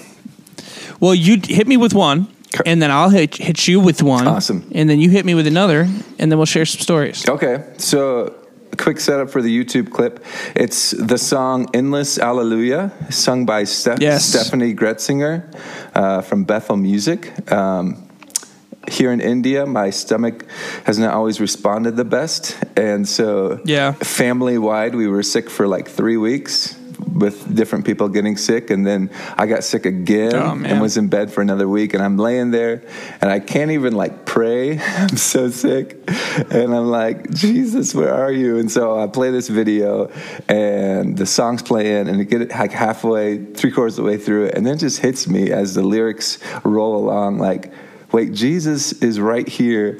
Well, 0.99 1.15
you 1.15 1.39
hit 1.41 1.67
me 1.67 1.77
with 1.77 1.93
one, 1.93 2.27
and 2.65 2.81
then 2.81 2.91
I'll 2.91 3.09
hit, 3.09 3.37
hit 3.37 3.65
you 3.65 3.79
with 3.79 4.03
one. 4.03 4.27
Awesome. 4.27 4.69
And 4.73 4.89
then 4.89 4.99
you 4.99 5.09
hit 5.09 5.25
me 5.25 5.35
with 5.35 5.47
another, 5.47 5.87
and 6.19 6.29
then 6.29 6.37
we'll 6.37 6.45
share 6.45 6.65
some 6.65 6.81
stories. 6.81 7.27
Okay. 7.29 7.63
So, 7.77 8.35
quick 8.77 8.99
setup 8.99 9.29
for 9.29 9.41
the 9.41 9.49
YouTube 9.63 9.91
clip. 9.91 10.23
It's 10.55 10.91
the 10.91 11.17
song 11.17 11.67
Endless 11.73 12.19
Alleluia, 12.19 12.91
sung 13.11 13.45
by 13.45 13.63
Steph- 13.63 14.01
Yes. 14.01 14.25
Steffany 14.35 14.75
Gretzinger 14.75 15.43
uh, 15.95 16.21
from 16.21 16.43
Bethel 16.43 16.77
Music. 16.77 17.51
Um, 17.51 18.03
here 18.89 19.11
in 19.11 19.19
India, 19.19 19.65
my 19.65 19.89
stomach 19.89 20.45
has 20.85 20.97
not 20.97 21.13
always 21.13 21.41
responded 21.41 21.97
the 21.97 22.05
best. 22.05 22.57
And 22.77 23.07
so, 23.07 23.59
Yeah. 23.65 23.91
family 23.93 24.57
wide, 24.57 24.95
we 24.95 25.07
were 25.07 25.23
sick 25.23 25.49
for 25.49 25.67
like 25.67 25.89
three 25.89 26.15
weeks 26.17 26.76
with 27.19 27.55
different 27.55 27.85
people 27.85 28.09
getting 28.09 28.37
sick. 28.37 28.69
And 28.69 28.85
then 28.85 29.09
I 29.37 29.45
got 29.45 29.63
sick 29.63 29.85
again 29.85 30.35
Oh, 30.35 30.51
and 30.51 30.81
was 30.81 30.97
in 30.97 31.07
bed 31.07 31.31
for 31.31 31.41
another 31.41 31.67
week. 31.67 31.93
And 31.93 32.03
I'm 32.03 32.17
laying 32.17 32.51
there 32.51 32.83
and 33.21 33.31
I 33.31 33.39
can't 33.39 33.71
even 33.71 33.93
like 33.93 34.25
pray. 34.25 34.79
I'm 34.97 35.17
so 35.17 35.49
sick. 35.49 35.97
And 36.51 36.75
I'm 36.75 36.87
like, 36.87 37.31
Jesus, 37.31 37.93
where 37.93 38.13
are 38.13 38.31
you? 38.31 38.57
And 38.57 38.71
so 38.71 38.99
I 38.99 39.07
play 39.07 39.31
this 39.31 39.47
video 39.47 40.11
and 40.47 41.17
the 41.17 41.25
song's 41.25 41.61
playing 41.61 42.07
and 42.07 42.21
it 42.21 42.25
get 42.25 42.49
like 42.49 42.71
halfway, 42.71 43.43
three 43.45 43.71
quarters 43.71 43.97
of 43.97 44.05
the 44.05 44.11
way 44.11 44.17
through 44.17 44.45
it. 44.45 44.55
And 44.55 44.65
then 44.65 44.75
it 44.75 44.79
just 44.79 44.99
hits 44.99 45.27
me 45.27 45.51
as 45.51 45.73
the 45.73 45.83
lyrics 45.83 46.39
roll 46.63 46.97
along 46.97 47.39
like, 47.39 47.71
wait, 48.11 48.33
Jesus 48.33 48.93
is 48.93 49.19
right 49.19 49.47
here 49.47 49.99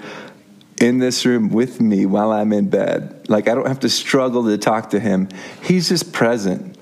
in 0.80 1.00
this 1.00 1.26
room 1.26 1.50
with 1.50 1.82
me 1.82 2.06
while 2.06 2.32
I'm 2.32 2.54
in 2.54 2.70
bed. 2.70 3.28
Like 3.30 3.48
I 3.48 3.56
don't 3.56 3.68
have 3.68 3.82
to 3.82 3.90
struggle 3.90 4.46
to 4.46 4.58
talk 4.58 4.92
to 4.92 5.00
him. 5.00 5.30
He's 5.62 5.90
just 5.90 6.14
present. 6.14 6.77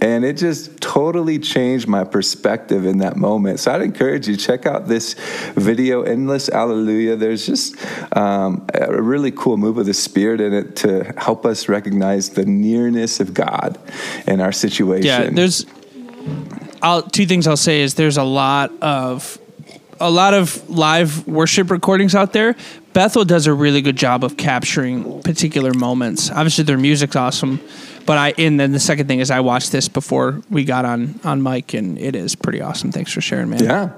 And 0.00 0.24
it 0.24 0.36
just 0.36 0.80
totally 0.80 1.38
changed 1.38 1.88
my 1.88 2.04
perspective 2.04 2.84
in 2.84 2.98
that 2.98 3.16
moment. 3.16 3.60
So 3.60 3.72
I'd 3.72 3.82
encourage 3.82 4.28
you 4.28 4.36
check 4.36 4.66
out 4.66 4.88
this 4.88 5.14
video, 5.54 6.02
"Endless 6.02 6.48
Alleluia." 6.48 7.16
There's 7.16 7.46
just 7.46 7.76
um, 8.16 8.66
a 8.74 9.02
really 9.02 9.30
cool 9.30 9.56
move 9.56 9.78
of 9.78 9.86
the 9.86 9.94
Spirit 9.94 10.40
in 10.40 10.52
it 10.52 10.76
to 10.76 11.14
help 11.16 11.46
us 11.46 11.68
recognize 11.68 12.30
the 12.30 12.44
nearness 12.44 13.20
of 13.20 13.34
God 13.34 13.78
in 14.26 14.40
our 14.40 14.52
situation. 14.52 15.06
Yeah, 15.06 15.30
there's. 15.30 15.66
I'll, 16.82 17.02
two 17.02 17.26
things 17.26 17.46
I'll 17.46 17.56
say 17.56 17.80
is 17.80 17.94
there's 17.94 18.18
a 18.18 18.22
lot 18.22 18.70
of 18.82 19.38
a 20.00 20.10
lot 20.10 20.34
of 20.34 20.68
live 20.68 21.26
worship 21.26 21.70
recordings 21.70 22.14
out 22.14 22.32
there. 22.32 22.54
Bethel 22.92 23.24
does 23.24 23.46
a 23.46 23.52
really 23.52 23.82
good 23.82 23.96
job 23.96 24.24
of 24.24 24.36
capturing 24.36 25.22
particular 25.22 25.72
moments. 25.74 26.30
Obviously, 26.30 26.64
their 26.64 26.78
music's 26.78 27.16
awesome, 27.16 27.60
but 28.06 28.16
I 28.18 28.34
and 28.38 28.58
then 28.58 28.72
the 28.72 28.80
second 28.80 29.08
thing 29.08 29.20
is 29.20 29.30
I 29.30 29.40
watched 29.40 29.72
this 29.72 29.88
before 29.88 30.40
we 30.50 30.64
got 30.64 30.84
on 30.84 31.18
on 31.24 31.42
mic, 31.42 31.74
and 31.74 31.98
it 31.98 32.14
is 32.16 32.34
pretty 32.34 32.60
awesome. 32.60 32.92
Thanks 32.92 33.12
for 33.12 33.20
sharing, 33.20 33.50
man. 33.50 33.62
yeah, 33.62 33.90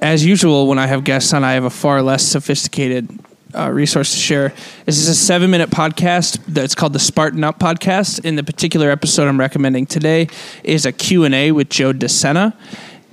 As 0.00 0.24
usual, 0.24 0.66
when 0.66 0.78
I 0.78 0.86
have 0.86 1.04
guests 1.04 1.32
on, 1.32 1.42
I 1.42 1.52
have 1.52 1.64
a 1.64 1.70
far 1.70 2.02
less 2.02 2.22
sophisticated 2.22 3.08
uh, 3.54 3.70
resource 3.70 4.12
to 4.12 4.18
share. 4.18 4.52
This 4.84 4.98
is 4.98 5.08
a 5.08 5.14
seven 5.14 5.50
minute 5.50 5.70
podcast 5.70 6.38
that's 6.46 6.74
called 6.74 6.92
the 6.92 6.98
Spartan 6.98 7.42
Up 7.44 7.58
podcast. 7.58 8.24
In 8.24 8.36
the 8.36 8.44
particular 8.44 8.90
episode 8.90 9.26
I'm 9.26 9.40
recommending 9.40 9.86
today 9.86 10.28
is 10.62 10.84
a 10.84 10.92
Q&A 10.92 11.50
with 11.52 11.70
Joe 11.70 11.92
DeSena. 11.92 12.52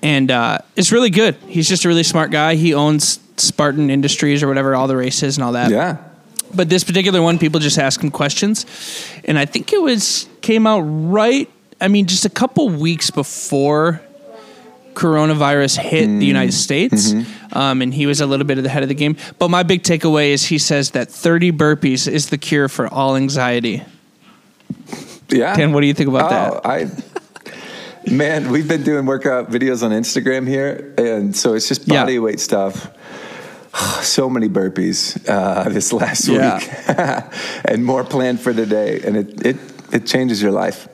And 0.02 0.30
uh, 0.32 0.58
it's 0.76 0.92
really 0.92 1.10
good. 1.10 1.36
He's 1.48 1.70
just 1.70 1.86
a 1.86 1.88
really 1.88 2.04
smart 2.04 2.30
guy. 2.30 2.56
He 2.56 2.74
owns 2.74 3.20
Spartan 3.38 3.90
Industries 3.90 4.44
or 4.44 4.50
whatever, 4.50 4.76
all 4.76 4.88
the 4.88 4.98
races 4.98 5.38
and 5.38 5.46
all 5.46 5.54
that. 5.54 5.72
yeah. 5.72 5.98
But 6.56 6.70
this 6.70 6.84
particular 6.84 7.22
one, 7.22 7.40
people 7.40 7.60
just 7.60 7.78
ask 7.78 8.02
him 8.02 8.12
questions, 8.12 8.66
and 9.26 9.40
I 9.40 9.46
think 9.46 9.74
it 9.74 9.82
was 9.82 10.28
came 10.42 10.68
out 10.68 10.82
right. 10.82 11.50
I 11.82 11.88
mean, 11.88 12.06
just 12.06 12.26
a 12.26 12.30
couple 12.30 12.70
weeks 12.70 13.12
before 13.12 14.02
coronavirus 14.94 15.80
hit 15.80 16.06
the 16.06 16.26
United 16.26 16.54
States, 16.54 17.14
um, 17.52 17.82
and 17.82 17.94
he 17.94 18.06
was 18.06 18.22
a 18.22 18.26
little 18.26 18.46
bit 18.46 18.58
of 18.58 18.64
the 18.64 18.70
head 18.70 18.84
of 18.84 18.90
the 18.90 18.96
game. 18.96 19.18
But 19.40 19.50
my 19.50 19.64
big 19.64 19.84
takeaway 19.84 20.30
is 20.30 20.46
he 20.46 20.58
says 20.58 20.92
that 20.92 21.10
30 21.10 21.52
burpees 21.52 22.08
is 22.08 22.30
the 22.30 22.38
cure 22.38 22.70
for 22.70 22.88
all 22.88 23.16
anxiety. 23.16 23.84
Yeah. 25.30 25.56
Ken, 25.56 25.74
what 25.74 25.82
do 25.82 25.88
you 25.88 25.94
think 25.94 26.10
about 26.10 26.32
oh, 26.32 26.62
that? 26.62 26.66
I 26.66 28.12
man, 28.12 28.52
we've 28.52 28.68
been 28.68 28.84
doing 28.84 29.06
workout 29.06 29.50
videos 29.50 29.84
on 29.84 29.92
Instagram 29.92 30.48
here, 30.48 30.94
and 30.98 31.36
so 31.36 31.54
it's 31.54 31.68
just 31.68 31.88
Yeah. 31.88 32.02
body 32.02 32.20
weight 32.20 32.40
stuff. 32.40 32.90
So 34.04 34.30
many 34.30 34.50
burpees 34.50 35.18
uh, 35.30 35.70
this 35.70 35.94
last 35.94 36.28
Yeah. 36.28 36.58
week, 36.60 36.70
and 37.66 37.84
more 37.86 38.04
planned 38.04 38.40
for 38.42 38.54
today, 38.54 39.02
and 39.06 39.16
it 39.18 39.46
it 39.46 39.58
it 39.92 40.06
changes 40.06 40.42
your 40.42 40.52
life. 40.52 40.88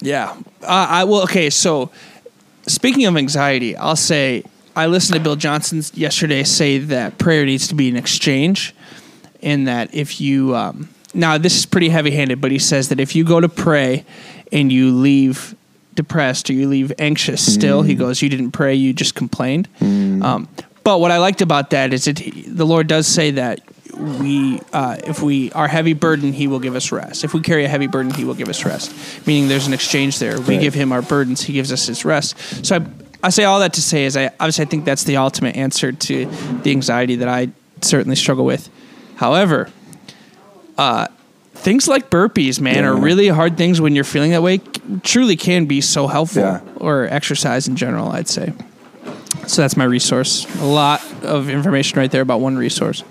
Yeah. 0.00 0.30
Uh, 0.62 0.86
I 0.88 1.04
well, 1.04 1.22
okay. 1.24 1.50
So, 1.50 1.90
speaking 2.66 3.06
of 3.06 3.16
anxiety, 3.16 3.76
I'll 3.76 3.96
say 3.96 4.44
I 4.76 4.86
listened 4.86 5.16
to 5.16 5.20
Bill 5.22 5.36
Johnson 5.36 5.82
yesterday 5.94 6.44
say 6.44 6.78
that 6.78 7.18
prayer 7.18 7.44
needs 7.44 7.68
to 7.68 7.74
be 7.74 7.88
an 7.88 7.96
exchange, 7.96 8.74
and 9.42 9.66
that 9.66 9.92
if 9.94 10.20
you 10.20 10.54
um, 10.56 10.88
now 11.12 11.36
this 11.38 11.56
is 11.56 11.66
pretty 11.66 11.88
heavy-handed, 11.90 12.40
but 12.40 12.50
he 12.52 12.58
says 12.58 12.88
that 12.88 13.00
if 13.00 13.14
you 13.14 13.24
go 13.24 13.40
to 13.40 13.48
pray 13.48 14.04
and 14.52 14.72
you 14.72 14.92
leave 14.92 15.54
depressed 15.94 16.48
or 16.48 16.54
you 16.54 16.68
leave 16.68 16.92
anxious, 16.98 17.42
still 17.52 17.82
he 17.82 17.94
goes, 17.94 18.22
you 18.22 18.28
didn't 18.30 18.52
pray, 18.52 18.74
you 18.74 18.92
just 18.94 19.14
complained. 19.14 19.68
Um, 19.82 20.48
but 20.94 20.98
what 21.00 21.10
I 21.10 21.18
liked 21.18 21.40
about 21.42 21.70
that 21.70 21.92
is 21.92 22.04
that 22.06 22.18
he, 22.18 22.42
the 22.42 22.64
Lord 22.66 22.86
does 22.88 23.06
say 23.06 23.30
that 23.32 23.60
we 23.96 24.60
uh, 24.72 24.96
if 25.04 25.20
we 25.22 25.52
are 25.52 25.68
heavy 25.68 25.92
burden 25.92 26.32
he 26.32 26.46
will 26.48 26.58
give 26.60 26.74
us 26.74 26.90
rest. 26.90 27.22
If 27.24 27.34
we 27.34 27.40
carry 27.40 27.64
a 27.64 27.68
heavy 27.68 27.86
burden 27.86 28.12
he 28.12 28.24
will 28.24 28.34
give 28.34 28.48
us 28.48 28.64
rest. 28.64 28.92
Meaning 29.26 29.48
there's 29.48 29.66
an 29.66 29.72
exchange 29.74 30.18
there. 30.18 30.38
We 30.40 30.54
Right. 30.54 30.60
give 30.60 30.74
him 30.74 30.90
our 30.92 31.02
burdens 31.02 31.42
he 31.42 31.52
gives 31.52 31.70
us 31.72 31.86
his 31.86 32.04
rest. 32.04 32.36
So 32.66 32.76
I, 32.76 32.86
I 33.22 33.30
say 33.30 33.44
all 33.44 33.60
that 33.60 33.74
to 33.74 33.82
say 33.82 34.04
is 34.04 34.16
I 34.16 34.26
obviously 34.40 34.64
I 34.64 34.68
think 34.68 34.84
that's 34.84 35.04
the 35.04 35.16
ultimate 35.18 35.56
answer 35.56 35.92
to 35.92 36.26
the 36.62 36.70
anxiety 36.70 37.16
that 37.16 37.28
I 37.28 37.50
certainly 37.82 38.16
struggle 38.16 38.44
with. 38.44 38.68
However 39.16 39.68
uh, 40.78 41.06
things 41.54 41.86
like 41.88 42.08
burpees 42.10 42.60
man 42.60 42.84
are 42.84 42.96
really 42.96 43.28
hard 43.28 43.56
things 43.58 43.80
when 43.80 43.94
you're 43.94 44.04
feeling 44.04 44.30
that 44.30 44.42
way. 44.42 44.58
C- 44.58 44.64
truly 45.02 45.36
can 45.36 45.66
be 45.66 45.80
so 45.82 46.06
helpful 46.06 46.42
Yeah. 46.42 46.60
or 46.76 47.06
exercise 47.10 47.68
in 47.68 47.76
general 47.76 48.08
I'd 48.10 48.28
say 48.28 48.52
so 49.46 49.62
that's 49.62 49.76
my 49.76 49.84
resource 49.84 50.46
a 50.60 50.64
lot 50.64 51.00
of 51.22 51.48
information 51.48 51.98
right 51.98 52.10
there 52.10 52.22
about 52.22 52.40
one 52.40 52.56
resource 52.56 53.02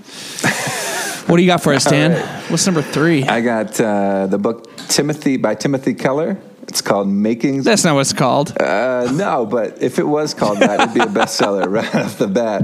what 1.29 1.37
do 1.37 1.43
you 1.43 1.47
got 1.47 1.61
for 1.61 1.71
us, 1.75 1.85
Dan? 1.85 2.13
What's 2.49 2.65
number 2.65 2.81
three? 2.81 3.23
I 3.23 3.41
got 3.41 3.79
uh, 3.79 4.25
the 4.25 4.39
book 4.39 4.75
Timothy 4.87 5.37
by 5.37 5.53
Timothy 5.53 5.93
Keller. 5.93 6.41
It's 6.63 6.81
called 6.81 7.07
Making. 7.07 7.61
That's 7.61 7.83
not 7.83 7.93
what 7.93 8.01
it's 8.01 8.13
called. 8.13 8.59
Uh, 8.59 9.11
no, 9.13 9.45
but 9.45 9.79
if 9.79 9.99
it 9.99 10.07
was 10.07 10.33
called 10.33 10.57
that, 10.57 10.79
it'd 10.79 10.95
be 10.95 11.01
a 11.01 11.05
bestseller 11.05 11.65
right 11.69 11.95
off 11.95 12.17
the 12.17 12.27
bat. 12.27 12.63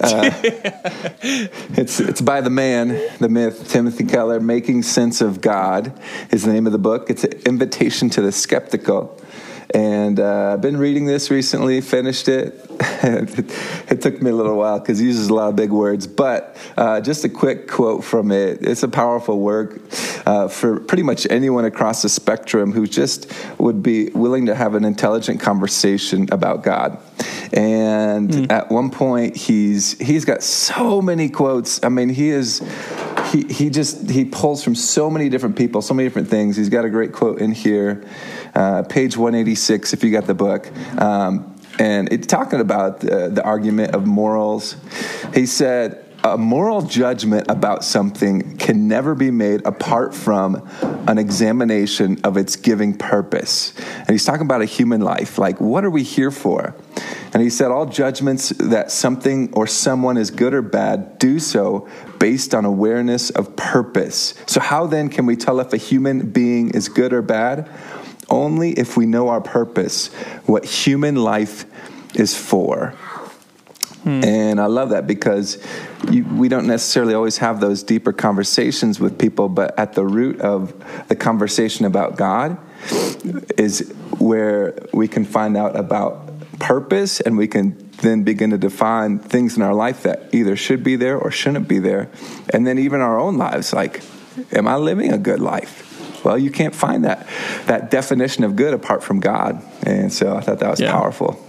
Uh, 0.00 0.30
it's 1.76 2.00
it's 2.00 2.22
by 2.22 2.40
the 2.40 2.48
man, 2.48 2.98
the 3.18 3.28
myth, 3.28 3.70
Timothy 3.70 4.04
Keller. 4.04 4.40
Making 4.40 4.84
sense 4.84 5.20
of 5.20 5.42
God 5.42 5.92
is 6.30 6.44
the 6.44 6.52
name 6.54 6.64
of 6.64 6.72
the 6.72 6.78
book. 6.78 7.10
It's 7.10 7.24
an 7.24 7.32
invitation 7.44 8.08
to 8.10 8.22
the 8.22 8.32
skeptical. 8.32 9.20
And 9.74 10.18
uh, 10.18 10.54
I've 10.54 10.62
been 10.62 10.78
reading 10.78 11.04
this 11.04 11.30
recently, 11.30 11.80
finished 11.82 12.28
it. 12.28 12.64
it, 12.80 14.00
took 14.00 14.22
me 14.22 14.30
a 14.30 14.34
little 14.34 14.56
while 14.56 14.78
because 14.78 14.98
he 14.98 15.06
uses 15.06 15.28
a 15.28 15.34
lot 15.34 15.48
of 15.48 15.56
big 15.56 15.70
words, 15.70 16.06
but 16.06 16.56
uh, 16.76 17.00
just 17.00 17.24
a 17.24 17.28
quick 17.28 17.68
quote 17.68 18.02
from 18.02 18.32
it. 18.32 18.58
It's 18.62 18.82
a 18.82 18.88
powerful 18.88 19.40
work 19.40 19.80
uh, 20.24 20.48
for 20.48 20.80
pretty 20.80 21.02
much 21.02 21.26
anyone 21.28 21.64
across 21.64 22.02
the 22.02 22.08
spectrum 22.08 22.72
who 22.72 22.86
just 22.86 23.30
would 23.58 23.82
be 23.82 24.10
willing 24.10 24.46
to 24.46 24.54
have 24.54 24.74
an 24.74 24.84
intelligent 24.84 25.40
conversation 25.40 26.28
about 26.32 26.62
God. 26.62 26.98
And 27.52 28.50
at 28.52 28.70
one 28.70 28.90
point, 28.90 29.36
he's 29.36 29.98
he's 29.98 30.24
got 30.24 30.42
so 30.42 31.00
many 31.00 31.28
quotes. 31.28 31.82
I 31.82 31.88
mean, 31.88 32.10
he 32.10 32.28
is 32.28 32.62
he 33.32 33.44
he 33.44 33.70
just 33.70 34.08
he 34.10 34.24
pulls 34.24 34.62
from 34.62 34.74
so 34.74 35.10
many 35.10 35.28
different 35.28 35.56
people, 35.56 35.82
so 35.82 35.94
many 35.94 36.06
different 36.06 36.28
things. 36.28 36.56
He's 36.56 36.68
got 36.68 36.84
a 36.84 36.90
great 36.90 37.12
quote 37.12 37.40
in 37.40 37.52
here, 37.52 38.04
uh, 38.58 38.82
page 38.82 39.16
one 39.16 39.34
eighty 39.34 39.54
six. 39.54 39.92
If 39.92 40.02
you 40.02 40.10
got 40.10 40.26
the 40.26 40.34
book. 40.34 40.70
Um, 41.00 41.54
and 41.78 42.12
it's 42.12 42.26
talking 42.26 42.60
about 42.60 43.00
the, 43.00 43.28
the 43.28 43.42
argument 43.44 43.94
of 43.94 44.04
morals. 44.04 44.74
He 45.32 45.46
said, 45.46 46.04
a 46.24 46.36
moral 46.36 46.82
judgment 46.82 47.46
about 47.48 47.84
something 47.84 48.56
can 48.56 48.88
never 48.88 49.14
be 49.14 49.30
made 49.30 49.64
apart 49.64 50.12
from 50.12 50.68
an 51.06 51.16
examination 51.18 52.20
of 52.24 52.36
its 52.36 52.56
giving 52.56 52.96
purpose. 52.96 53.72
And 53.98 54.10
he's 54.10 54.24
talking 54.24 54.42
about 54.42 54.60
a 54.60 54.66
human 54.66 55.00
life. 55.00 55.38
Like, 55.38 55.60
what 55.60 55.84
are 55.84 55.90
we 55.90 56.02
here 56.02 56.32
for? 56.32 56.74
And 57.32 57.42
he 57.42 57.50
said, 57.50 57.70
All 57.70 57.86
judgments 57.86 58.48
that 58.58 58.90
something 58.90 59.52
or 59.52 59.66
someone 59.66 60.16
is 60.16 60.30
good 60.32 60.54
or 60.54 60.62
bad 60.62 61.18
do 61.18 61.38
so 61.38 61.88
based 62.18 62.54
on 62.54 62.64
awareness 62.64 63.30
of 63.30 63.54
purpose. 63.54 64.34
So, 64.46 64.60
how 64.60 64.86
then 64.86 65.08
can 65.10 65.24
we 65.26 65.36
tell 65.36 65.60
if 65.60 65.72
a 65.72 65.76
human 65.76 66.30
being 66.30 66.70
is 66.70 66.88
good 66.88 67.12
or 67.12 67.22
bad? 67.22 67.70
Only 68.28 68.72
if 68.72 68.96
we 68.96 69.06
know 69.06 69.28
our 69.28 69.40
purpose, 69.40 70.08
what 70.46 70.64
human 70.64 71.16
life 71.16 71.64
is 72.14 72.36
for. 72.36 72.94
Hmm. 74.02 74.22
And 74.24 74.60
I 74.60 74.66
love 74.66 74.90
that 74.90 75.06
because 75.06 75.62
you, 76.10 76.24
we 76.24 76.48
don't 76.48 76.66
necessarily 76.66 77.14
always 77.14 77.38
have 77.38 77.60
those 77.60 77.82
deeper 77.82 78.12
conversations 78.12 79.00
with 79.00 79.18
people, 79.18 79.48
but 79.48 79.78
at 79.78 79.94
the 79.94 80.04
root 80.04 80.40
of 80.40 80.72
the 81.08 81.16
conversation 81.16 81.84
about 81.84 82.16
God 82.16 82.58
is 83.56 83.92
where 84.18 84.78
we 84.92 85.08
can 85.08 85.24
find 85.24 85.56
out 85.56 85.76
about 85.76 86.28
purpose 86.58 87.20
and 87.20 87.36
we 87.36 87.48
can 87.48 87.90
then 87.98 88.22
begin 88.22 88.50
to 88.50 88.58
define 88.58 89.18
things 89.18 89.56
in 89.56 89.62
our 89.62 89.74
life 89.74 90.04
that 90.04 90.32
either 90.32 90.54
should 90.54 90.84
be 90.84 90.96
there 90.96 91.18
or 91.18 91.30
shouldn't 91.30 91.66
be 91.66 91.78
there. 91.78 92.08
And 92.50 92.66
then 92.66 92.78
even 92.78 93.00
our 93.00 93.18
own 93.18 93.36
lives 93.36 93.72
like, 93.72 94.02
am 94.52 94.68
I 94.68 94.76
living 94.76 95.12
a 95.12 95.18
good 95.18 95.40
life? 95.40 95.87
Well, 96.28 96.36
you 96.36 96.50
can't 96.50 96.74
find 96.74 97.06
that 97.06 97.26
that 97.68 97.90
definition 97.90 98.44
of 98.44 98.54
good 98.54 98.74
apart 98.74 99.02
from 99.02 99.18
God. 99.18 99.62
And 99.86 100.12
so 100.12 100.36
I 100.36 100.42
thought 100.42 100.58
that 100.58 100.68
was 100.70 100.78
Yeah. 100.78 100.92
powerful. 100.92 101.42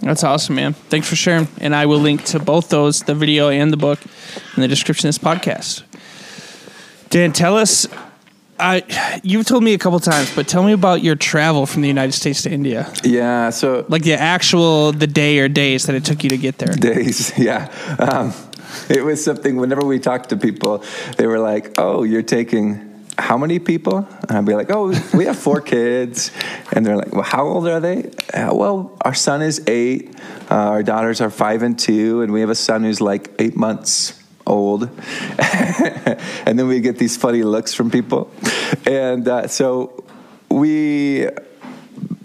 That's 0.00 0.24
awesome, 0.24 0.54
man. 0.54 0.72
Thanks 0.88 1.06
for 1.08 1.14
sharing. 1.16 1.46
And 1.60 1.74
I 1.74 1.84
will 1.84 1.98
link 1.98 2.24
to 2.32 2.38
both 2.38 2.70
those, 2.70 3.02
the 3.02 3.14
video 3.14 3.50
and 3.50 3.70
the 3.70 3.76
book, 3.76 3.98
in 4.56 4.62
the 4.62 4.68
description 4.68 5.08
of 5.10 5.14
this 5.14 5.22
podcast. 5.22 5.82
Dan, 7.10 7.32
tell 7.32 7.56
us. 7.58 7.86
I 8.58 8.82
you've 9.22 9.44
told 9.44 9.62
me 9.62 9.74
a 9.74 9.78
couple 9.78 10.00
times, 10.00 10.34
but 10.34 10.48
tell 10.48 10.62
me 10.62 10.72
about 10.72 11.02
your 11.02 11.14
travel 11.16 11.66
from 11.66 11.82
the 11.82 11.88
United 11.88 12.12
States 12.12 12.40
to 12.44 12.50
India. 12.50 12.90
Yeah, 13.04 13.50
so 13.50 13.84
Like 13.90 14.02
the 14.04 14.14
actual 14.18 14.92
the 14.92 15.06
day 15.06 15.38
or 15.40 15.48
days 15.48 15.84
that 15.84 15.94
it 15.94 16.06
took 16.06 16.24
you 16.24 16.30
to 16.30 16.38
get 16.38 16.56
there. 16.56 16.72
days. 16.72 17.32
Yeah. 17.48 17.68
Um, 17.98 18.32
it 18.88 19.04
was 19.04 19.22
something 19.22 19.56
whenever 19.56 19.84
we 19.84 19.98
talked 19.98 20.30
to 20.30 20.38
people, 20.38 20.82
they 21.18 21.26
were 21.26 21.38
like, 21.38 21.74
oh, 21.78 22.02
you're 22.04 22.22
taking 22.22 22.80
how 23.18 23.38
many 23.38 23.58
people? 23.58 24.06
And 24.28 24.38
I'd 24.38 24.44
be 24.44 24.54
like, 24.54 24.70
oh, 24.70 24.92
we 25.14 25.24
have 25.24 25.38
four 25.38 25.60
kids. 25.74 26.30
And 26.72 26.84
they're 26.84 26.96
like, 26.96 27.12
well, 27.12 27.22
how 27.22 27.46
old 27.46 27.66
are 27.66 27.80
they? 27.80 28.10
Uh, 28.32 28.54
well, 28.54 28.96
our 29.02 29.14
son 29.14 29.42
is 29.42 29.62
eight, 29.66 30.14
uh, 30.50 30.54
our 30.54 30.82
daughters 30.82 31.20
are 31.20 31.30
five 31.30 31.62
and 31.62 31.78
two, 31.78 32.22
and 32.22 32.32
we 32.32 32.40
have 32.40 32.50
a 32.50 32.54
son 32.54 32.82
who's 32.82 33.00
like 33.00 33.30
eight 33.38 33.56
months 33.56 34.22
old. 34.46 34.84
and 35.38 36.58
then 36.58 36.66
we 36.66 36.80
get 36.80 36.98
these 36.98 37.16
funny 37.16 37.42
looks 37.42 37.74
from 37.74 37.90
people. 37.90 38.30
And 38.86 39.26
uh, 39.26 39.48
so 39.48 40.04
we 40.50 41.28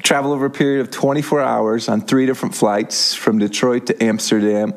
travel 0.01 0.31
over 0.31 0.46
a 0.46 0.50
period 0.50 0.81
of 0.81 0.91
24 0.91 1.41
hours 1.41 1.89
on 1.89 2.01
three 2.01 2.25
different 2.25 2.55
flights 2.55 3.13
from 3.13 3.39
Detroit 3.39 3.88
to 3.88 4.03
Amsterdam. 4.03 4.74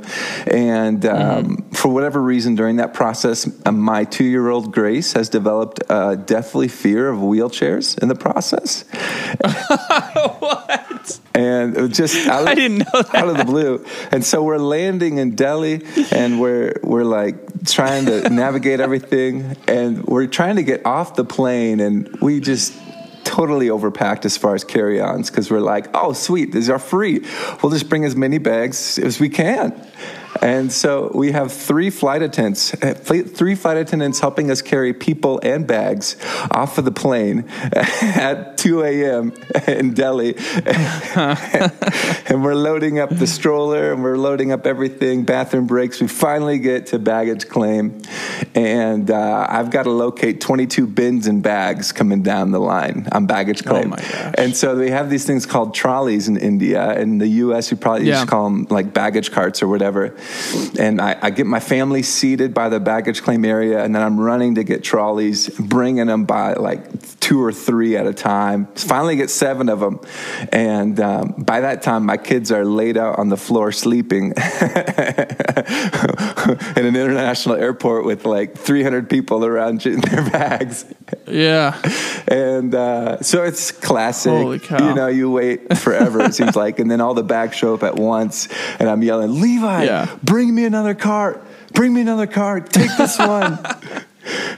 And 0.47 1.04
um, 1.07 1.71
for 1.73 1.88
whatever 1.88 2.23
reason, 2.23 2.54
during 2.54 2.76
that 2.76 2.95
process, 2.95 3.49
uh, 3.64 3.73
my 3.73 4.04
two 4.04 4.25
year 4.25 4.49
old 4.49 4.73
Grace 4.73 5.12
has 5.14 5.28
developed 5.28 5.81
a 5.88 6.16
deathly 6.16 6.69
fear 6.69 7.09
of 7.09 7.19
wheelchairs 7.19 7.99
in 7.99 8.09
the 8.09 8.14
process. 8.14 8.83
what? 10.38 11.21
And 11.35 11.93
just 11.93 12.28
out 12.28 12.43
of, 12.43 12.49
I 12.49 12.54
didn't 12.54 12.78
know 12.78 13.02
that. 13.02 13.14
out 13.14 13.28
of 13.28 13.37
the 13.37 13.45
blue. 13.45 13.85
And 14.12 14.25
so 14.25 14.43
we're 14.43 14.59
landing 14.59 15.19
in 15.19 15.35
Delhi 15.35 15.83
and 16.12 16.40
we're 16.40 16.75
we're 16.83 17.04
like 17.04 17.64
trying 17.66 18.07
to 18.07 18.28
navigate 18.31 18.81
everything 18.81 19.57
and 19.66 20.04
we're 20.04 20.26
trying 20.26 20.57
to 20.57 20.62
get 20.62 20.87
off 20.87 21.16
the 21.16 21.25
plane 21.25 21.81
and 21.81 22.21
we 22.21 22.40
just 22.40 22.73
totally 23.25 23.69
overpacked 23.69 24.25
as 24.25 24.37
far 24.37 24.54
as 24.54 24.64
carry-ons 24.64 25.31
because 25.31 25.50
we're 25.50 25.61
like, 25.61 25.87
oh 25.95 26.12
sweet, 26.12 26.52
these 26.52 26.71
are 26.71 26.78
free. 26.78 27.21
We'll 27.62 27.73
just 27.73 27.88
bring 27.88 28.04
as 28.04 28.14
many 28.14 28.38
bags 28.38 28.99
as 28.99 29.19
we 29.19 29.28
can. 29.28 29.73
And 30.43 30.73
so 30.73 31.11
we 31.14 31.33
have 31.33 31.53
three 31.53 31.91
flight 31.91 32.23
attendants, 32.23 32.71
three 32.73 33.55
flight 33.55 33.76
attendants 33.76 34.21
helping 34.21 34.50
us 34.50 34.61
carry 34.62 34.93
people 34.93 35.41
and 35.43 35.67
bags 35.67 36.17
off 36.50 36.76
of 36.79 36.85
the 36.85 36.93
plane 36.93 37.45
at 37.73 38.59
2 38.59 38.83
a.m. 38.83 39.33
in 39.67 39.95
Delhi. 39.95 40.35
and 41.17 42.43
we're 42.45 42.55
loading 42.55 42.99
up 42.99 43.11
the 43.11 43.26
stroller 43.26 43.93
and 43.93 44.03
we're 44.03 44.17
loading 44.19 44.53
up 44.53 44.67
everything, 44.67 45.25
bathroom 45.25 45.67
breaks. 45.67 46.00
We 46.00 46.09
finally 46.09 46.59
get 46.59 46.87
to 46.87 46.99
baggage 46.99 47.49
claim. 47.49 48.03
And 48.55 49.11
uh, 49.11 49.47
I've 49.49 49.71
got 49.71 49.85
to 49.85 49.91
locate 49.91 50.41
22 50.41 50.87
bins 50.87 51.26
and 51.26 51.43
bags 51.43 51.93
coming 51.93 52.23
down 52.23 52.50
the 52.50 52.61
line 52.61 53.08
on 53.13 53.26
baggage 53.26 53.65
claim. 53.65 53.91
my 53.91 53.97
gosh. 53.97 54.35
And 54.39 54.56
so 54.56 54.75
they 54.75 54.91
have 54.91 55.11
these 55.11 55.25
things 55.25 55.47
called 55.47 55.75
trolleys 55.75 56.28
in 56.28 56.37
India. 56.37 56.99
In 56.99 57.19
the 57.19 57.28
U.S., 57.28 57.71
you 57.71 57.76
probably 57.76 58.06
Yeah. 58.06 58.15
just 58.15 58.28
call 58.28 58.45
them 58.45 58.67
like 58.71 58.93
baggage 58.93 59.30
carts 59.30 59.63
or 59.63 59.69
whatever. 59.69 60.17
And 60.78 61.00
I, 61.00 61.17
I 61.21 61.30
get 61.30 61.47
my 61.47 61.60
family 61.60 62.02
seated 62.02 62.52
by 62.54 62.69
the 62.69 62.80
baggage 62.80 63.23
claim 63.23 63.45
area, 63.45 63.82
and 63.84 63.95
then 63.95 64.02
I'm 64.02 64.19
running 64.21 64.54
to 64.56 64.65
get 64.65 64.82
trolleys, 64.84 65.49
bringing 65.49 66.06
them 66.06 66.25
by 66.25 66.54
like 66.54 67.19
two 67.21 67.43
or 67.43 67.52
three 67.52 67.97
at 67.97 68.06
a 68.06 68.13
time. 68.15 68.67
Finally, 68.75 69.17
get 69.17 69.30
seven 69.30 69.69
of 69.69 69.80
them, 69.80 70.00
and 70.52 70.99
um, 71.00 71.34
by 71.39 71.60
that 71.60 71.82
time, 71.82 72.04
my 72.06 72.17
kids 72.17 72.50
are 72.52 72.65
laid 72.65 72.97
out 72.97 73.19
on 73.19 73.28
the 73.28 73.37
floor 73.37 73.73
sleeping 73.73 74.32
in 76.76 76.87
an 76.87 76.97
international 76.97 77.56
airport 77.56 78.04
with 78.04 78.25
like 78.25 78.56
300 78.56 79.08
people 79.08 79.45
around 79.45 79.87
in 79.87 80.00
their 80.00 80.23
bags 80.30 80.84
Yeah. 81.26 81.80
and 82.28 82.75
uh, 82.75 83.21
so 83.23 83.45
it's 83.45 83.71
classic. 83.73 84.32
Holy 84.32 84.58
cow. 84.58 84.89
You 84.89 84.95
know, 84.95 85.06
you 85.08 85.30
wait 85.30 85.76
forever. 85.76 86.23
it 86.23 86.34
seems 86.34 86.56
like, 86.56 86.78
and 86.78 86.91
then 86.91 87.00
all 87.00 87.15
the 87.15 87.23
bags 87.23 87.56
show 87.56 87.75
up 87.75 87.82
at 87.82 87.97
once, 87.97 88.49
and 88.78 88.89
I'm 88.89 89.02
yelling, 89.02 89.41
"Levi, 89.41 89.84
Yeah. 89.84 90.14
Bring 90.23 90.55
me 90.55 90.65
another 90.65 90.95
cart! 90.95 91.43
Bring 91.73 91.93
me 91.95 92.00
another 92.03 92.27
cart! 92.27 92.71
Take 92.71 92.91
this 92.97 93.19
one!" 93.19 93.59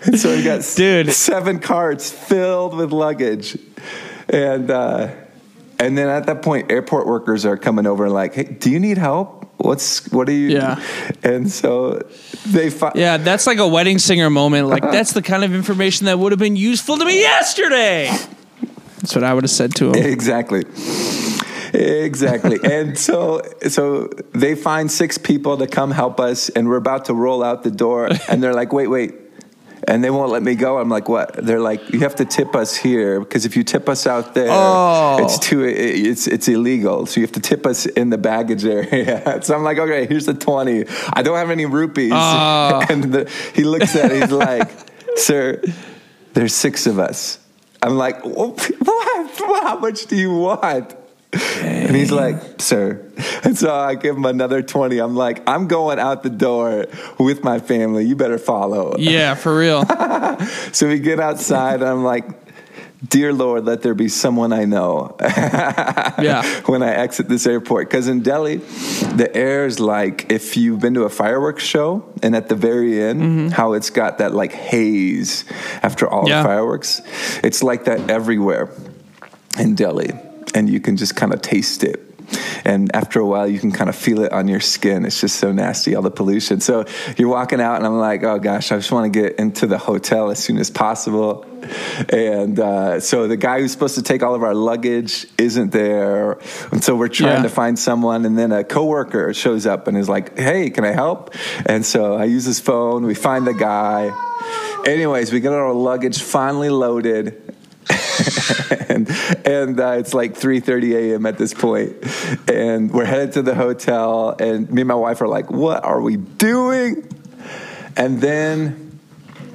and 0.04 0.18
so 0.18 0.34
we 0.36 0.42
got 0.42 0.62
Dude. 0.76 1.12
seven 1.12 1.58
carts 1.58 2.10
filled 2.10 2.76
with 2.76 2.92
luggage, 2.92 3.58
and 4.28 4.70
uh, 4.70 5.10
and 5.78 5.96
then 5.98 6.08
at 6.08 6.26
that 6.26 6.42
point, 6.42 6.70
airport 6.70 7.06
workers 7.06 7.44
are 7.46 7.56
coming 7.56 7.86
over, 7.86 8.04
and 8.04 8.14
like, 8.14 8.34
"Hey, 8.34 8.44
do 8.44 8.70
you 8.70 8.78
need 8.80 8.98
help?" 8.98 9.44
What's 9.58 10.06
what 10.12 10.28
are 10.28 10.32
you? 10.32 10.48
Yeah. 10.50 10.80
and 11.22 11.50
so 11.50 12.06
they 12.46 12.68
fi- 12.68 12.92
Yeah, 12.94 13.16
that's 13.16 13.46
like 13.46 13.56
a 13.58 13.66
wedding 13.66 13.98
singer 13.98 14.28
moment. 14.28 14.68
Like 14.68 14.82
that's 14.92 15.14
the 15.14 15.22
kind 15.22 15.44
of 15.44 15.54
information 15.54 16.04
that 16.06 16.18
would 16.18 16.30
have 16.32 16.38
been 16.38 16.56
useful 16.56 16.98
to 16.98 17.04
me 17.06 17.20
yesterday. 17.20 18.14
That's 18.98 19.14
what 19.14 19.24
I 19.24 19.32
would 19.32 19.44
have 19.44 19.50
said 19.50 19.74
to 19.76 19.92
him. 19.92 19.94
Exactly. 19.94 20.64
Exactly. 21.80 22.58
and 22.64 22.98
so 22.98 23.42
so 23.68 24.08
they 24.32 24.54
find 24.54 24.90
six 24.90 25.18
people 25.18 25.56
to 25.58 25.66
come 25.66 25.90
help 25.90 26.20
us 26.20 26.48
and 26.48 26.68
we're 26.68 26.76
about 26.76 27.04
to 27.06 27.14
roll 27.14 27.42
out 27.44 27.62
the 27.62 27.70
door 27.70 28.08
and 28.28 28.42
they're 28.42 28.54
like, 28.54 28.72
"Wait, 28.72 28.88
wait." 28.88 29.14
And 29.88 30.02
they 30.02 30.10
won't 30.10 30.32
let 30.32 30.42
me 30.42 30.54
go. 30.56 30.78
I'm 30.78 30.88
like, 30.88 31.08
"What?" 31.08 31.34
They're 31.46 31.60
like, 31.60 31.92
"You 31.92 32.00
have 32.00 32.16
to 32.16 32.24
tip 32.24 32.56
us 32.56 32.74
here 32.74 33.20
because 33.20 33.44
if 33.44 33.56
you 33.56 33.62
tip 33.62 33.88
us 33.88 34.06
out 34.06 34.34
there, 34.34 34.48
Oh. 34.50 35.18
it's 35.22 35.38
too 35.38 35.62
it's 35.64 36.26
it's 36.26 36.48
illegal. 36.48 37.06
So 37.06 37.20
you 37.20 37.26
have 37.26 37.32
to 37.40 37.40
tip 37.40 37.66
us 37.66 37.86
in 37.86 38.10
the 38.10 38.18
baggage 38.18 38.64
area." 38.64 39.38
so 39.44 39.54
I'm 39.54 39.62
like, 39.62 39.78
"Okay, 39.78 40.06
here's 40.06 40.26
the 40.26 40.34
20. 40.34 40.86
I 41.12 41.22
don't 41.22 41.36
have 41.36 41.50
any 41.50 41.66
rupees." 41.66 42.12
Oh. 42.14 42.82
and 42.90 43.04
the, 43.12 43.30
he 43.54 43.62
looks 43.64 43.94
at 43.94 44.10
it, 44.10 44.22
he's 44.22 44.32
like, 44.32 44.70
"Sir, 45.16 45.62
there's 46.32 46.54
six 46.54 46.86
of 46.86 46.98
us." 46.98 47.38
I'm 47.82 47.96
like, 47.98 48.24
what? 48.24 48.58
How 49.62 49.78
much 49.78 50.06
do 50.06 50.16
you 50.16 50.32
want? 50.34 50.96
And 51.60 51.94
he's 51.94 52.10
like, 52.12 52.60
sir. 52.60 53.02
And 53.44 53.56
so 53.56 53.74
I 53.74 53.94
give 53.94 54.16
him 54.16 54.24
another 54.24 54.62
20. 54.62 54.98
I'm 54.98 55.14
like, 55.14 55.42
I'm 55.48 55.68
going 55.68 55.98
out 55.98 56.22
the 56.22 56.30
door 56.30 56.86
with 57.18 57.42
my 57.44 57.58
family. 57.58 58.04
You 58.04 58.16
better 58.16 58.38
follow. 58.38 58.96
Yeah, 58.98 59.34
for 59.34 59.56
real. 59.56 59.84
So 60.72 60.88
we 60.88 60.98
get 60.98 61.18
outside, 61.20 61.80
and 61.80 61.88
I'm 61.88 62.04
like, 62.04 62.24
Dear 63.06 63.32
Lord, 63.32 63.64
let 63.66 63.82
there 63.82 63.94
be 63.94 64.08
someone 64.08 64.52
I 64.52 64.64
know 64.64 65.16
Yeah. 65.20 66.42
when 66.66 66.82
I 66.82 66.90
exit 66.92 67.28
this 67.28 67.46
airport. 67.46 67.88
Because 67.88 68.08
in 68.08 68.20
Delhi, 68.22 68.56
the 68.56 69.30
air 69.34 69.66
is 69.66 69.78
like 69.80 70.30
if 70.32 70.56
you've 70.56 70.80
been 70.80 70.94
to 70.94 71.02
a 71.04 71.08
fireworks 71.10 71.62
show, 71.62 72.04
and 72.22 72.34
at 72.34 72.48
the 72.48 72.54
very 72.54 73.00
end, 73.02 73.20
mm-hmm. 73.22 73.48
how 73.48 73.74
it's 73.74 73.90
got 73.90 74.18
that 74.18 74.34
like 74.34 74.52
haze 74.52 75.44
after 75.82 76.08
all 76.08 76.28
Yeah. 76.28 76.42
the 76.42 76.48
fireworks. 76.48 77.00
It's 77.44 77.62
like 77.62 77.84
that 77.84 78.10
everywhere 78.10 78.70
in 79.58 79.74
Delhi, 79.74 80.12
and 80.56 80.68
you 80.68 80.80
can 80.80 80.96
just 80.96 81.14
kind 81.14 81.32
of 81.34 81.40
taste 81.42 81.84
it. 81.84 82.02
And 82.64 82.90
after 82.96 83.20
a 83.20 83.24
while, 83.24 83.46
you 83.46 83.60
can 83.60 83.70
kind 83.70 83.88
of 83.88 83.94
feel 83.94 84.20
it 84.22 84.32
on 84.32 84.48
your 84.48 84.58
skin. 84.58 85.04
It's 85.06 85.20
just 85.20 85.36
so 85.36 85.52
nasty, 85.52 85.94
all 85.94 86.02
the 86.02 86.10
pollution. 86.10 86.60
So 86.60 86.84
you're 87.16 87.28
walking 87.28 87.60
out, 87.60 87.76
and 87.76 87.86
I'm 87.86 87.98
like, 87.98 88.24
oh 88.24 88.40
gosh, 88.40 88.72
I 88.72 88.76
just 88.78 88.90
want 88.90 89.12
to 89.12 89.20
get 89.20 89.38
into 89.38 89.68
the 89.68 89.78
hotel 89.78 90.30
as 90.30 90.40
soon 90.42 90.58
as 90.58 90.68
possible. 90.68 91.46
And 92.08 92.58
uh, 92.58 92.98
so 92.98 93.28
the 93.28 93.36
guy 93.36 93.60
who's 93.60 93.70
supposed 93.70 93.94
to 93.94 94.02
take 94.02 94.24
all 94.24 94.34
of 94.34 94.42
our 94.42 94.54
luggage 94.54 95.26
isn't 95.38 95.70
there. 95.70 96.38
And 96.72 96.82
so 96.82 96.96
we're 96.96 97.06
trying 97.08 97.36
Yeah. 97.36 97.42
to 97.42 97.48
find 97.48 97.78
someone. 97.78 98.24
And 98.26 98.36
then 98.36 98.50
a 98.50 98.64
coworker 98.64 99.32
shows 99.32 99.64
up 99.64 99.86
and 99.86 99.96
is 99.96 100.08
like, 100.08 100.36
hey, 100.36 100.70
can 100.70 100.84
I 100.84 100.92
help? 100.92 101.32
And 101.66 101.86
so 101.86 102.16
I 102.16 102.24
use 102.24 102.44
his 102.44 102.58
phone. 102.58 103.04
We 103.06 103.14
find 103.14 103.46
the 103.46 103.54
guy. 103.54 104.10
Anyways, 104.84 105.32
we 105.32 105.38
get 105.40 105.52
our 105.52 105.72
luggage 105.72 106.20
finally 106.20 106.70
loaded. 106.70 107.55
and 108.88 109.08
and 109.46 109.80
uh, 109.80 109.92
it's 109.98 110.14
like 110.14 110.34
3:30 110.34 110.94
a.m. 111.12 111.26
at 111.26 111.38
this 111.38 111.54
point, 111.54 111.96
and 112.48 112.90
we're 112.92 113.04
headed 113.04 113.32
to 113.34 113.42
the 113.42 113.54
hotel, 113.54 114.36
and 114.38 114.70
me 114.70 114.82
and 114.82 114.88
my 114.88 114.94
wife 114.94 115.20
are 115.22 115.28
like, 115.28 115.50
"What 115.50 115.84
are 115.84 116.00
we 116.00 116.16
doing?" 116.16 117.08
And 117.96 118.20
then 118.20 118.98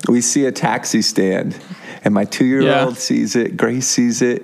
we 0.07 0.21
see 0.21 0.45
a 0.45 0.51
taxi 0.51 1.01
stand. 1.01 1.55
And 2.03 2.15
my 2.15 2.25
two 2.25 2.45
year 2.45 2.62
old 2.62 2.93
Yeah. 2.95 2.99
sees 2.99 3.36
it, 3.36 3.55
Grace 3.55 3.86
sees 3.86 4.23
it, 4.23 4.41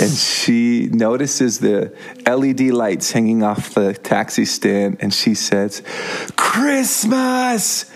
and 0.00 0.12
she 0.12 0.88
notices 0.92 1.58
the 1.58 1.92
LED 2.24 2.70
lights 2.70 3.10
hanging 3.10 3.42
off 3.42 3.74
the 3.74 3.94
taxi 3.94 4.44
stand, 4.44 4.98
and 5.00 5.12
she 5.12 5.34
says, 5.34 5.82
Christmas! 6.36 7.86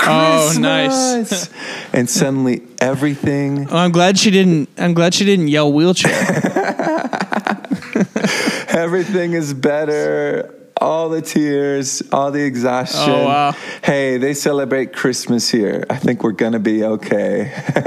Oh, 0.00 0.52
nice. 0.58 1.50
And 1.94 2.08
suddenly 2.08 2.62
everything, 2.80 3.68
Oh, 3.70 3.76
I'm 3.76 3.92
glad 3.92 4.18
she 4.18 4.30
didn't. 4.30 4.70
I'm 4.78 4.94
glad 4.94 5.12
she 5.14 5.24
didn't 5.26 5.48
yell 5.48 5.70
wheelchair. 5.72 6.10
everything 8.68 9.32
is 9.34 9.52
better. 9.54 10.54
All 10.80 11.08
the 11.10 11.20
tears, 11.22 12.02
all 12.10 12.30
the 12.32 12.42
exhaustion. 12.42 13.10
Oh, 13.12 13.24
wow. 13.24 13.52
Hey, 13.84 14.16
they 14.16 14.34
celebrate 14.34 14.92
Christmas 14.92 15.48
here. 15.50 15.84
I 15.90 15.96
think 15.96 16.24
we're 16.24 16.32
gonna 16.32 16.58
be 16.58 16.82
okay. 16.82 17.52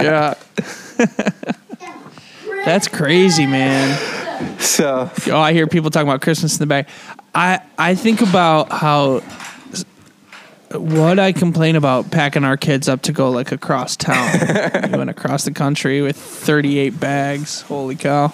yeah. 0.00 0.34
That's 2.64 2.88
crazy, 2.88 3.46
man. 3.46 4.58
so 4.58 5.10
Oh, 5.28 5.38
I 5.38 5.52
hear 5.52 5.66
people 5.66 5.90
talking 5.90 6.08
about 6.08 6.22
Christmas 6.22 6.54
in 6.54 6.60
the 6.60 6.66
back. 6.66 6.88
I 7.34 7.60
I 7.78 7.94
think 7.94 8.20
about 8.20 8.70
how 8.72 9.22
what 10.74 11.18
I 11.18 11.32
complain 11.32 11.76
about 11.76 12.10
packing 12.10 12.44
our 12.44 12.56
kids 12.56 12.88
up 12.88 13.02
to 13.02 13.12
go 13.12 13.30
like 13.30 13.52
across 13.52 13.96
town. 13.96 14.30
we 14.90 14.98
went 14.98 15.10
across 15.10 15.44
the 15.44 15.52
country 15.52 16.02
with 16.02 16.16
38 16.16 16.98
bags. 17.00 17.62
Holy 17.62 17.96
cow. 17.96 18.32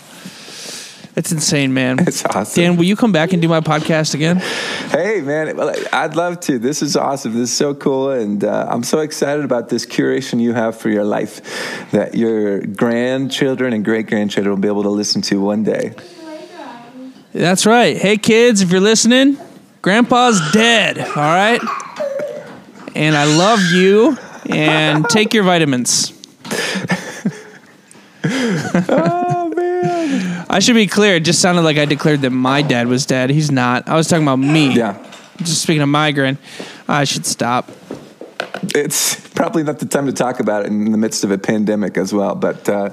It's 1.17 1.33
insane, 1.33 1.75
man. 1.75 1.99
it's 1.99 2.25
awesome. 2.25 2.63
Dan, 2.63 2.77
will 2.77 2.85
you 2.85 2.97
come 2.97 3.13
back 3.13 3.33
and 3.33 3.43
do 3.43 3.49
my 3.49 3.61
podcast 3.61 4.15
again? 4.15 4.37
Hey, 4.91 5.21
man, 5.21 5.59
I'd 5.93 6.17
love 6.17 6.41
to. 6.41 6.59
This 6.59 6.83
is 6.83 6.97
awesome. 6.97 7.33
This 7.35 7.51
is 7.51 7.57
so 7.57 7.75
cool. 7.75 8.11
And 8.11 8.43
uh, 8.45 8.69
I'm 8.71 8.83
so 8.83 9.01
excited 9.01 9.45
about 9.45 9.69
this 9.69 9.85
curation 9.85 10.41
you 10.41 10.55
have 10.55 10.79
for 10.79 10.89
your 10.89 11.05
life 11.05 11.91
that 11.91 12.15
your 12.15 12.61
grandchildren 12.61 13.73
and 13.73 13.85
great 13.85 14.07
grandchildren 14.07 14.55
will 14.55 14.63
be 14.63 14.69
able 14.69 14.85
to 14.85 14.91
listen 14.91 15.21
to 15.23 15.41
one 15.41 15.65
day. 15.65 15.95
That's 17.33 17.67
right. 17.67 17.97
Hey, 17.97 18.17
kids, 18.17 18.61
if 18.61 18.71
you're 18.71 18.81
listening, 18.81 19.37
Grandpa's 19.83 20.41
dead, 20.53 20.99
all 20.99 21.15
right? 21.15 21.61
And 22.95 23.17
I 23.17 23.25
love 23.25 23.61
you, 23.73 24.17
and 24.49 25.05
take 25.09 25.33
your 25.35 25.45
vitamins. 25.45 26.13
Oh, 28.23 29.53
man. 29.57 30.47
I 30.51 30.59
should 30.59 30.75
be 30.75 30.87
clear. 30.87 31.17
It 31.17 31.25
just 31.25 31.41
sounded 31.41 31.63
like 31.63 31.79
I 31.79 31.85
declared 31.85 32.21
that 32.23 32.31
my 32.31 32.63
dad 32.63 32.87
was 32.89 33.07
dead. 33.07 33.31
He's 33.31 33.51
not. 33.51 33.89
I 33.89 33.95
was 33.97 34.09
talking 34.09 34.25
about 34.25 34.37
me. 34.39 34.75
Yeah. 34.75 34.97
Just 35.39 35.63
speaking 35.63 35.83
of 35.83 35.89
migraine, 35.89 36.39
I 36.87 37.05
should 37.05 37.25
stop. 37.25 37.71
It's 38.75 39.29
probably 39.31 39.63
not 39.63 39.79
the 39.79 39.87
time 39.87 40.07
to 40.07 40.13
talk 40.13 40.41
about 40.41 40.65
it 40.65 40.69
in 40.69 40.93
the 40.93 40.99
midst 40.99 41.25
of 41.25 41.31
a 41.31 41.39
pandemic 41.39 41.97
as 41.97 42.13
well. 42.13 42.35
But 42.35 42.69
uh, 42.69 42.91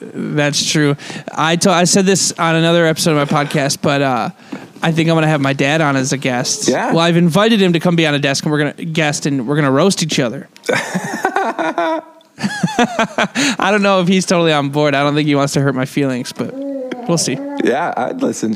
That's 0.00 0.70
true. 0.70 0.96
I 1.32 1.56
to- 1.56 1.70
I 1.70 1.84
said 1.84 2.04
this 2.04 2.32
on 2.38 2.54
another 2.54 2.84
episode 2.86 3.16
of 3.16 3.30
my 3.30 3.44
podcast, 3.44 3.80
but 3.80 4.02
uh, 4.02 4.30
I 4.82 4.92
think 4.92 5.08
I'm 5.08 5.16
gonna 5.16 5.26
have 5.28 5.40
my 5.40 5.52
dad 5.52 5.80
on 5.80 5.96
as 5.96 6.12
a 6.12 6.16
guest. 6.18 6.68
Yeah. 6.68 6.90
Well, 6.90 7.00
I've 7.00 7.16
invited 7.16 7.60
him 7.60 7.72
to 7.74 7.80
come 7.80 7.96
be 7.96 8.06
on 8.06 8.14
a 8.14 8.18
desk, 8.18 8.44
and 8.44 8.52
we're 8.52 8.58
gonna 8.58 8.84
guest, 8.84 9.26
and 9.26 9.46
we're 9.46 9.56
gonna 9.56 9.70
roast 9.70 10.02
each 10.02 10.18
other. 10.18 10.48
I 12.38 13.68
don't 13.70 13.82
know 13.82 14.00
if 14.00 14.08
he's 14.08 14.24
totally 14.24 14.52
on 14.52 14.70
board. 14.70 14.94
I 14.94 15.02
don't 15.02 15.14
think 15.14 15.26
he 15.26 15.34
wants 15.34 15.52
to 15.54 15.60
hurt 15.60 15.74
my 15.74 15.84
feelings, 15.84 16.32
but 16.32 16.54
we'll 17.08 17.18
see. 17.18 17.34
yeah, 17.64 17.92
I'd 17.96 18.22
listen. 18.22 18.54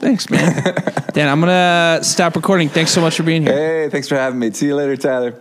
Thanks, 0.00 0.30
man. 0.30 0.62
Dan, 1.12 1.28
I'm 1.28 1.40
gonna 1.40 2.00
stop 2.02 2.36
recording. 2.36 2.68
Thanks 2.68 2.92
so 2.92 3.00
much 3.00 3.16
for 3.16 3.24
being 3.24 3.42
here. 3.42 3.52
Hey, 3.52 3.88
thanks 3.90 4.08
for 4.08 4.14
having 4.14 4.38
me. 4.38 4.52
See 4.52 4.66
you 4.66 4.76
later, 4.76 4.96
Tyler. 4.96 5.34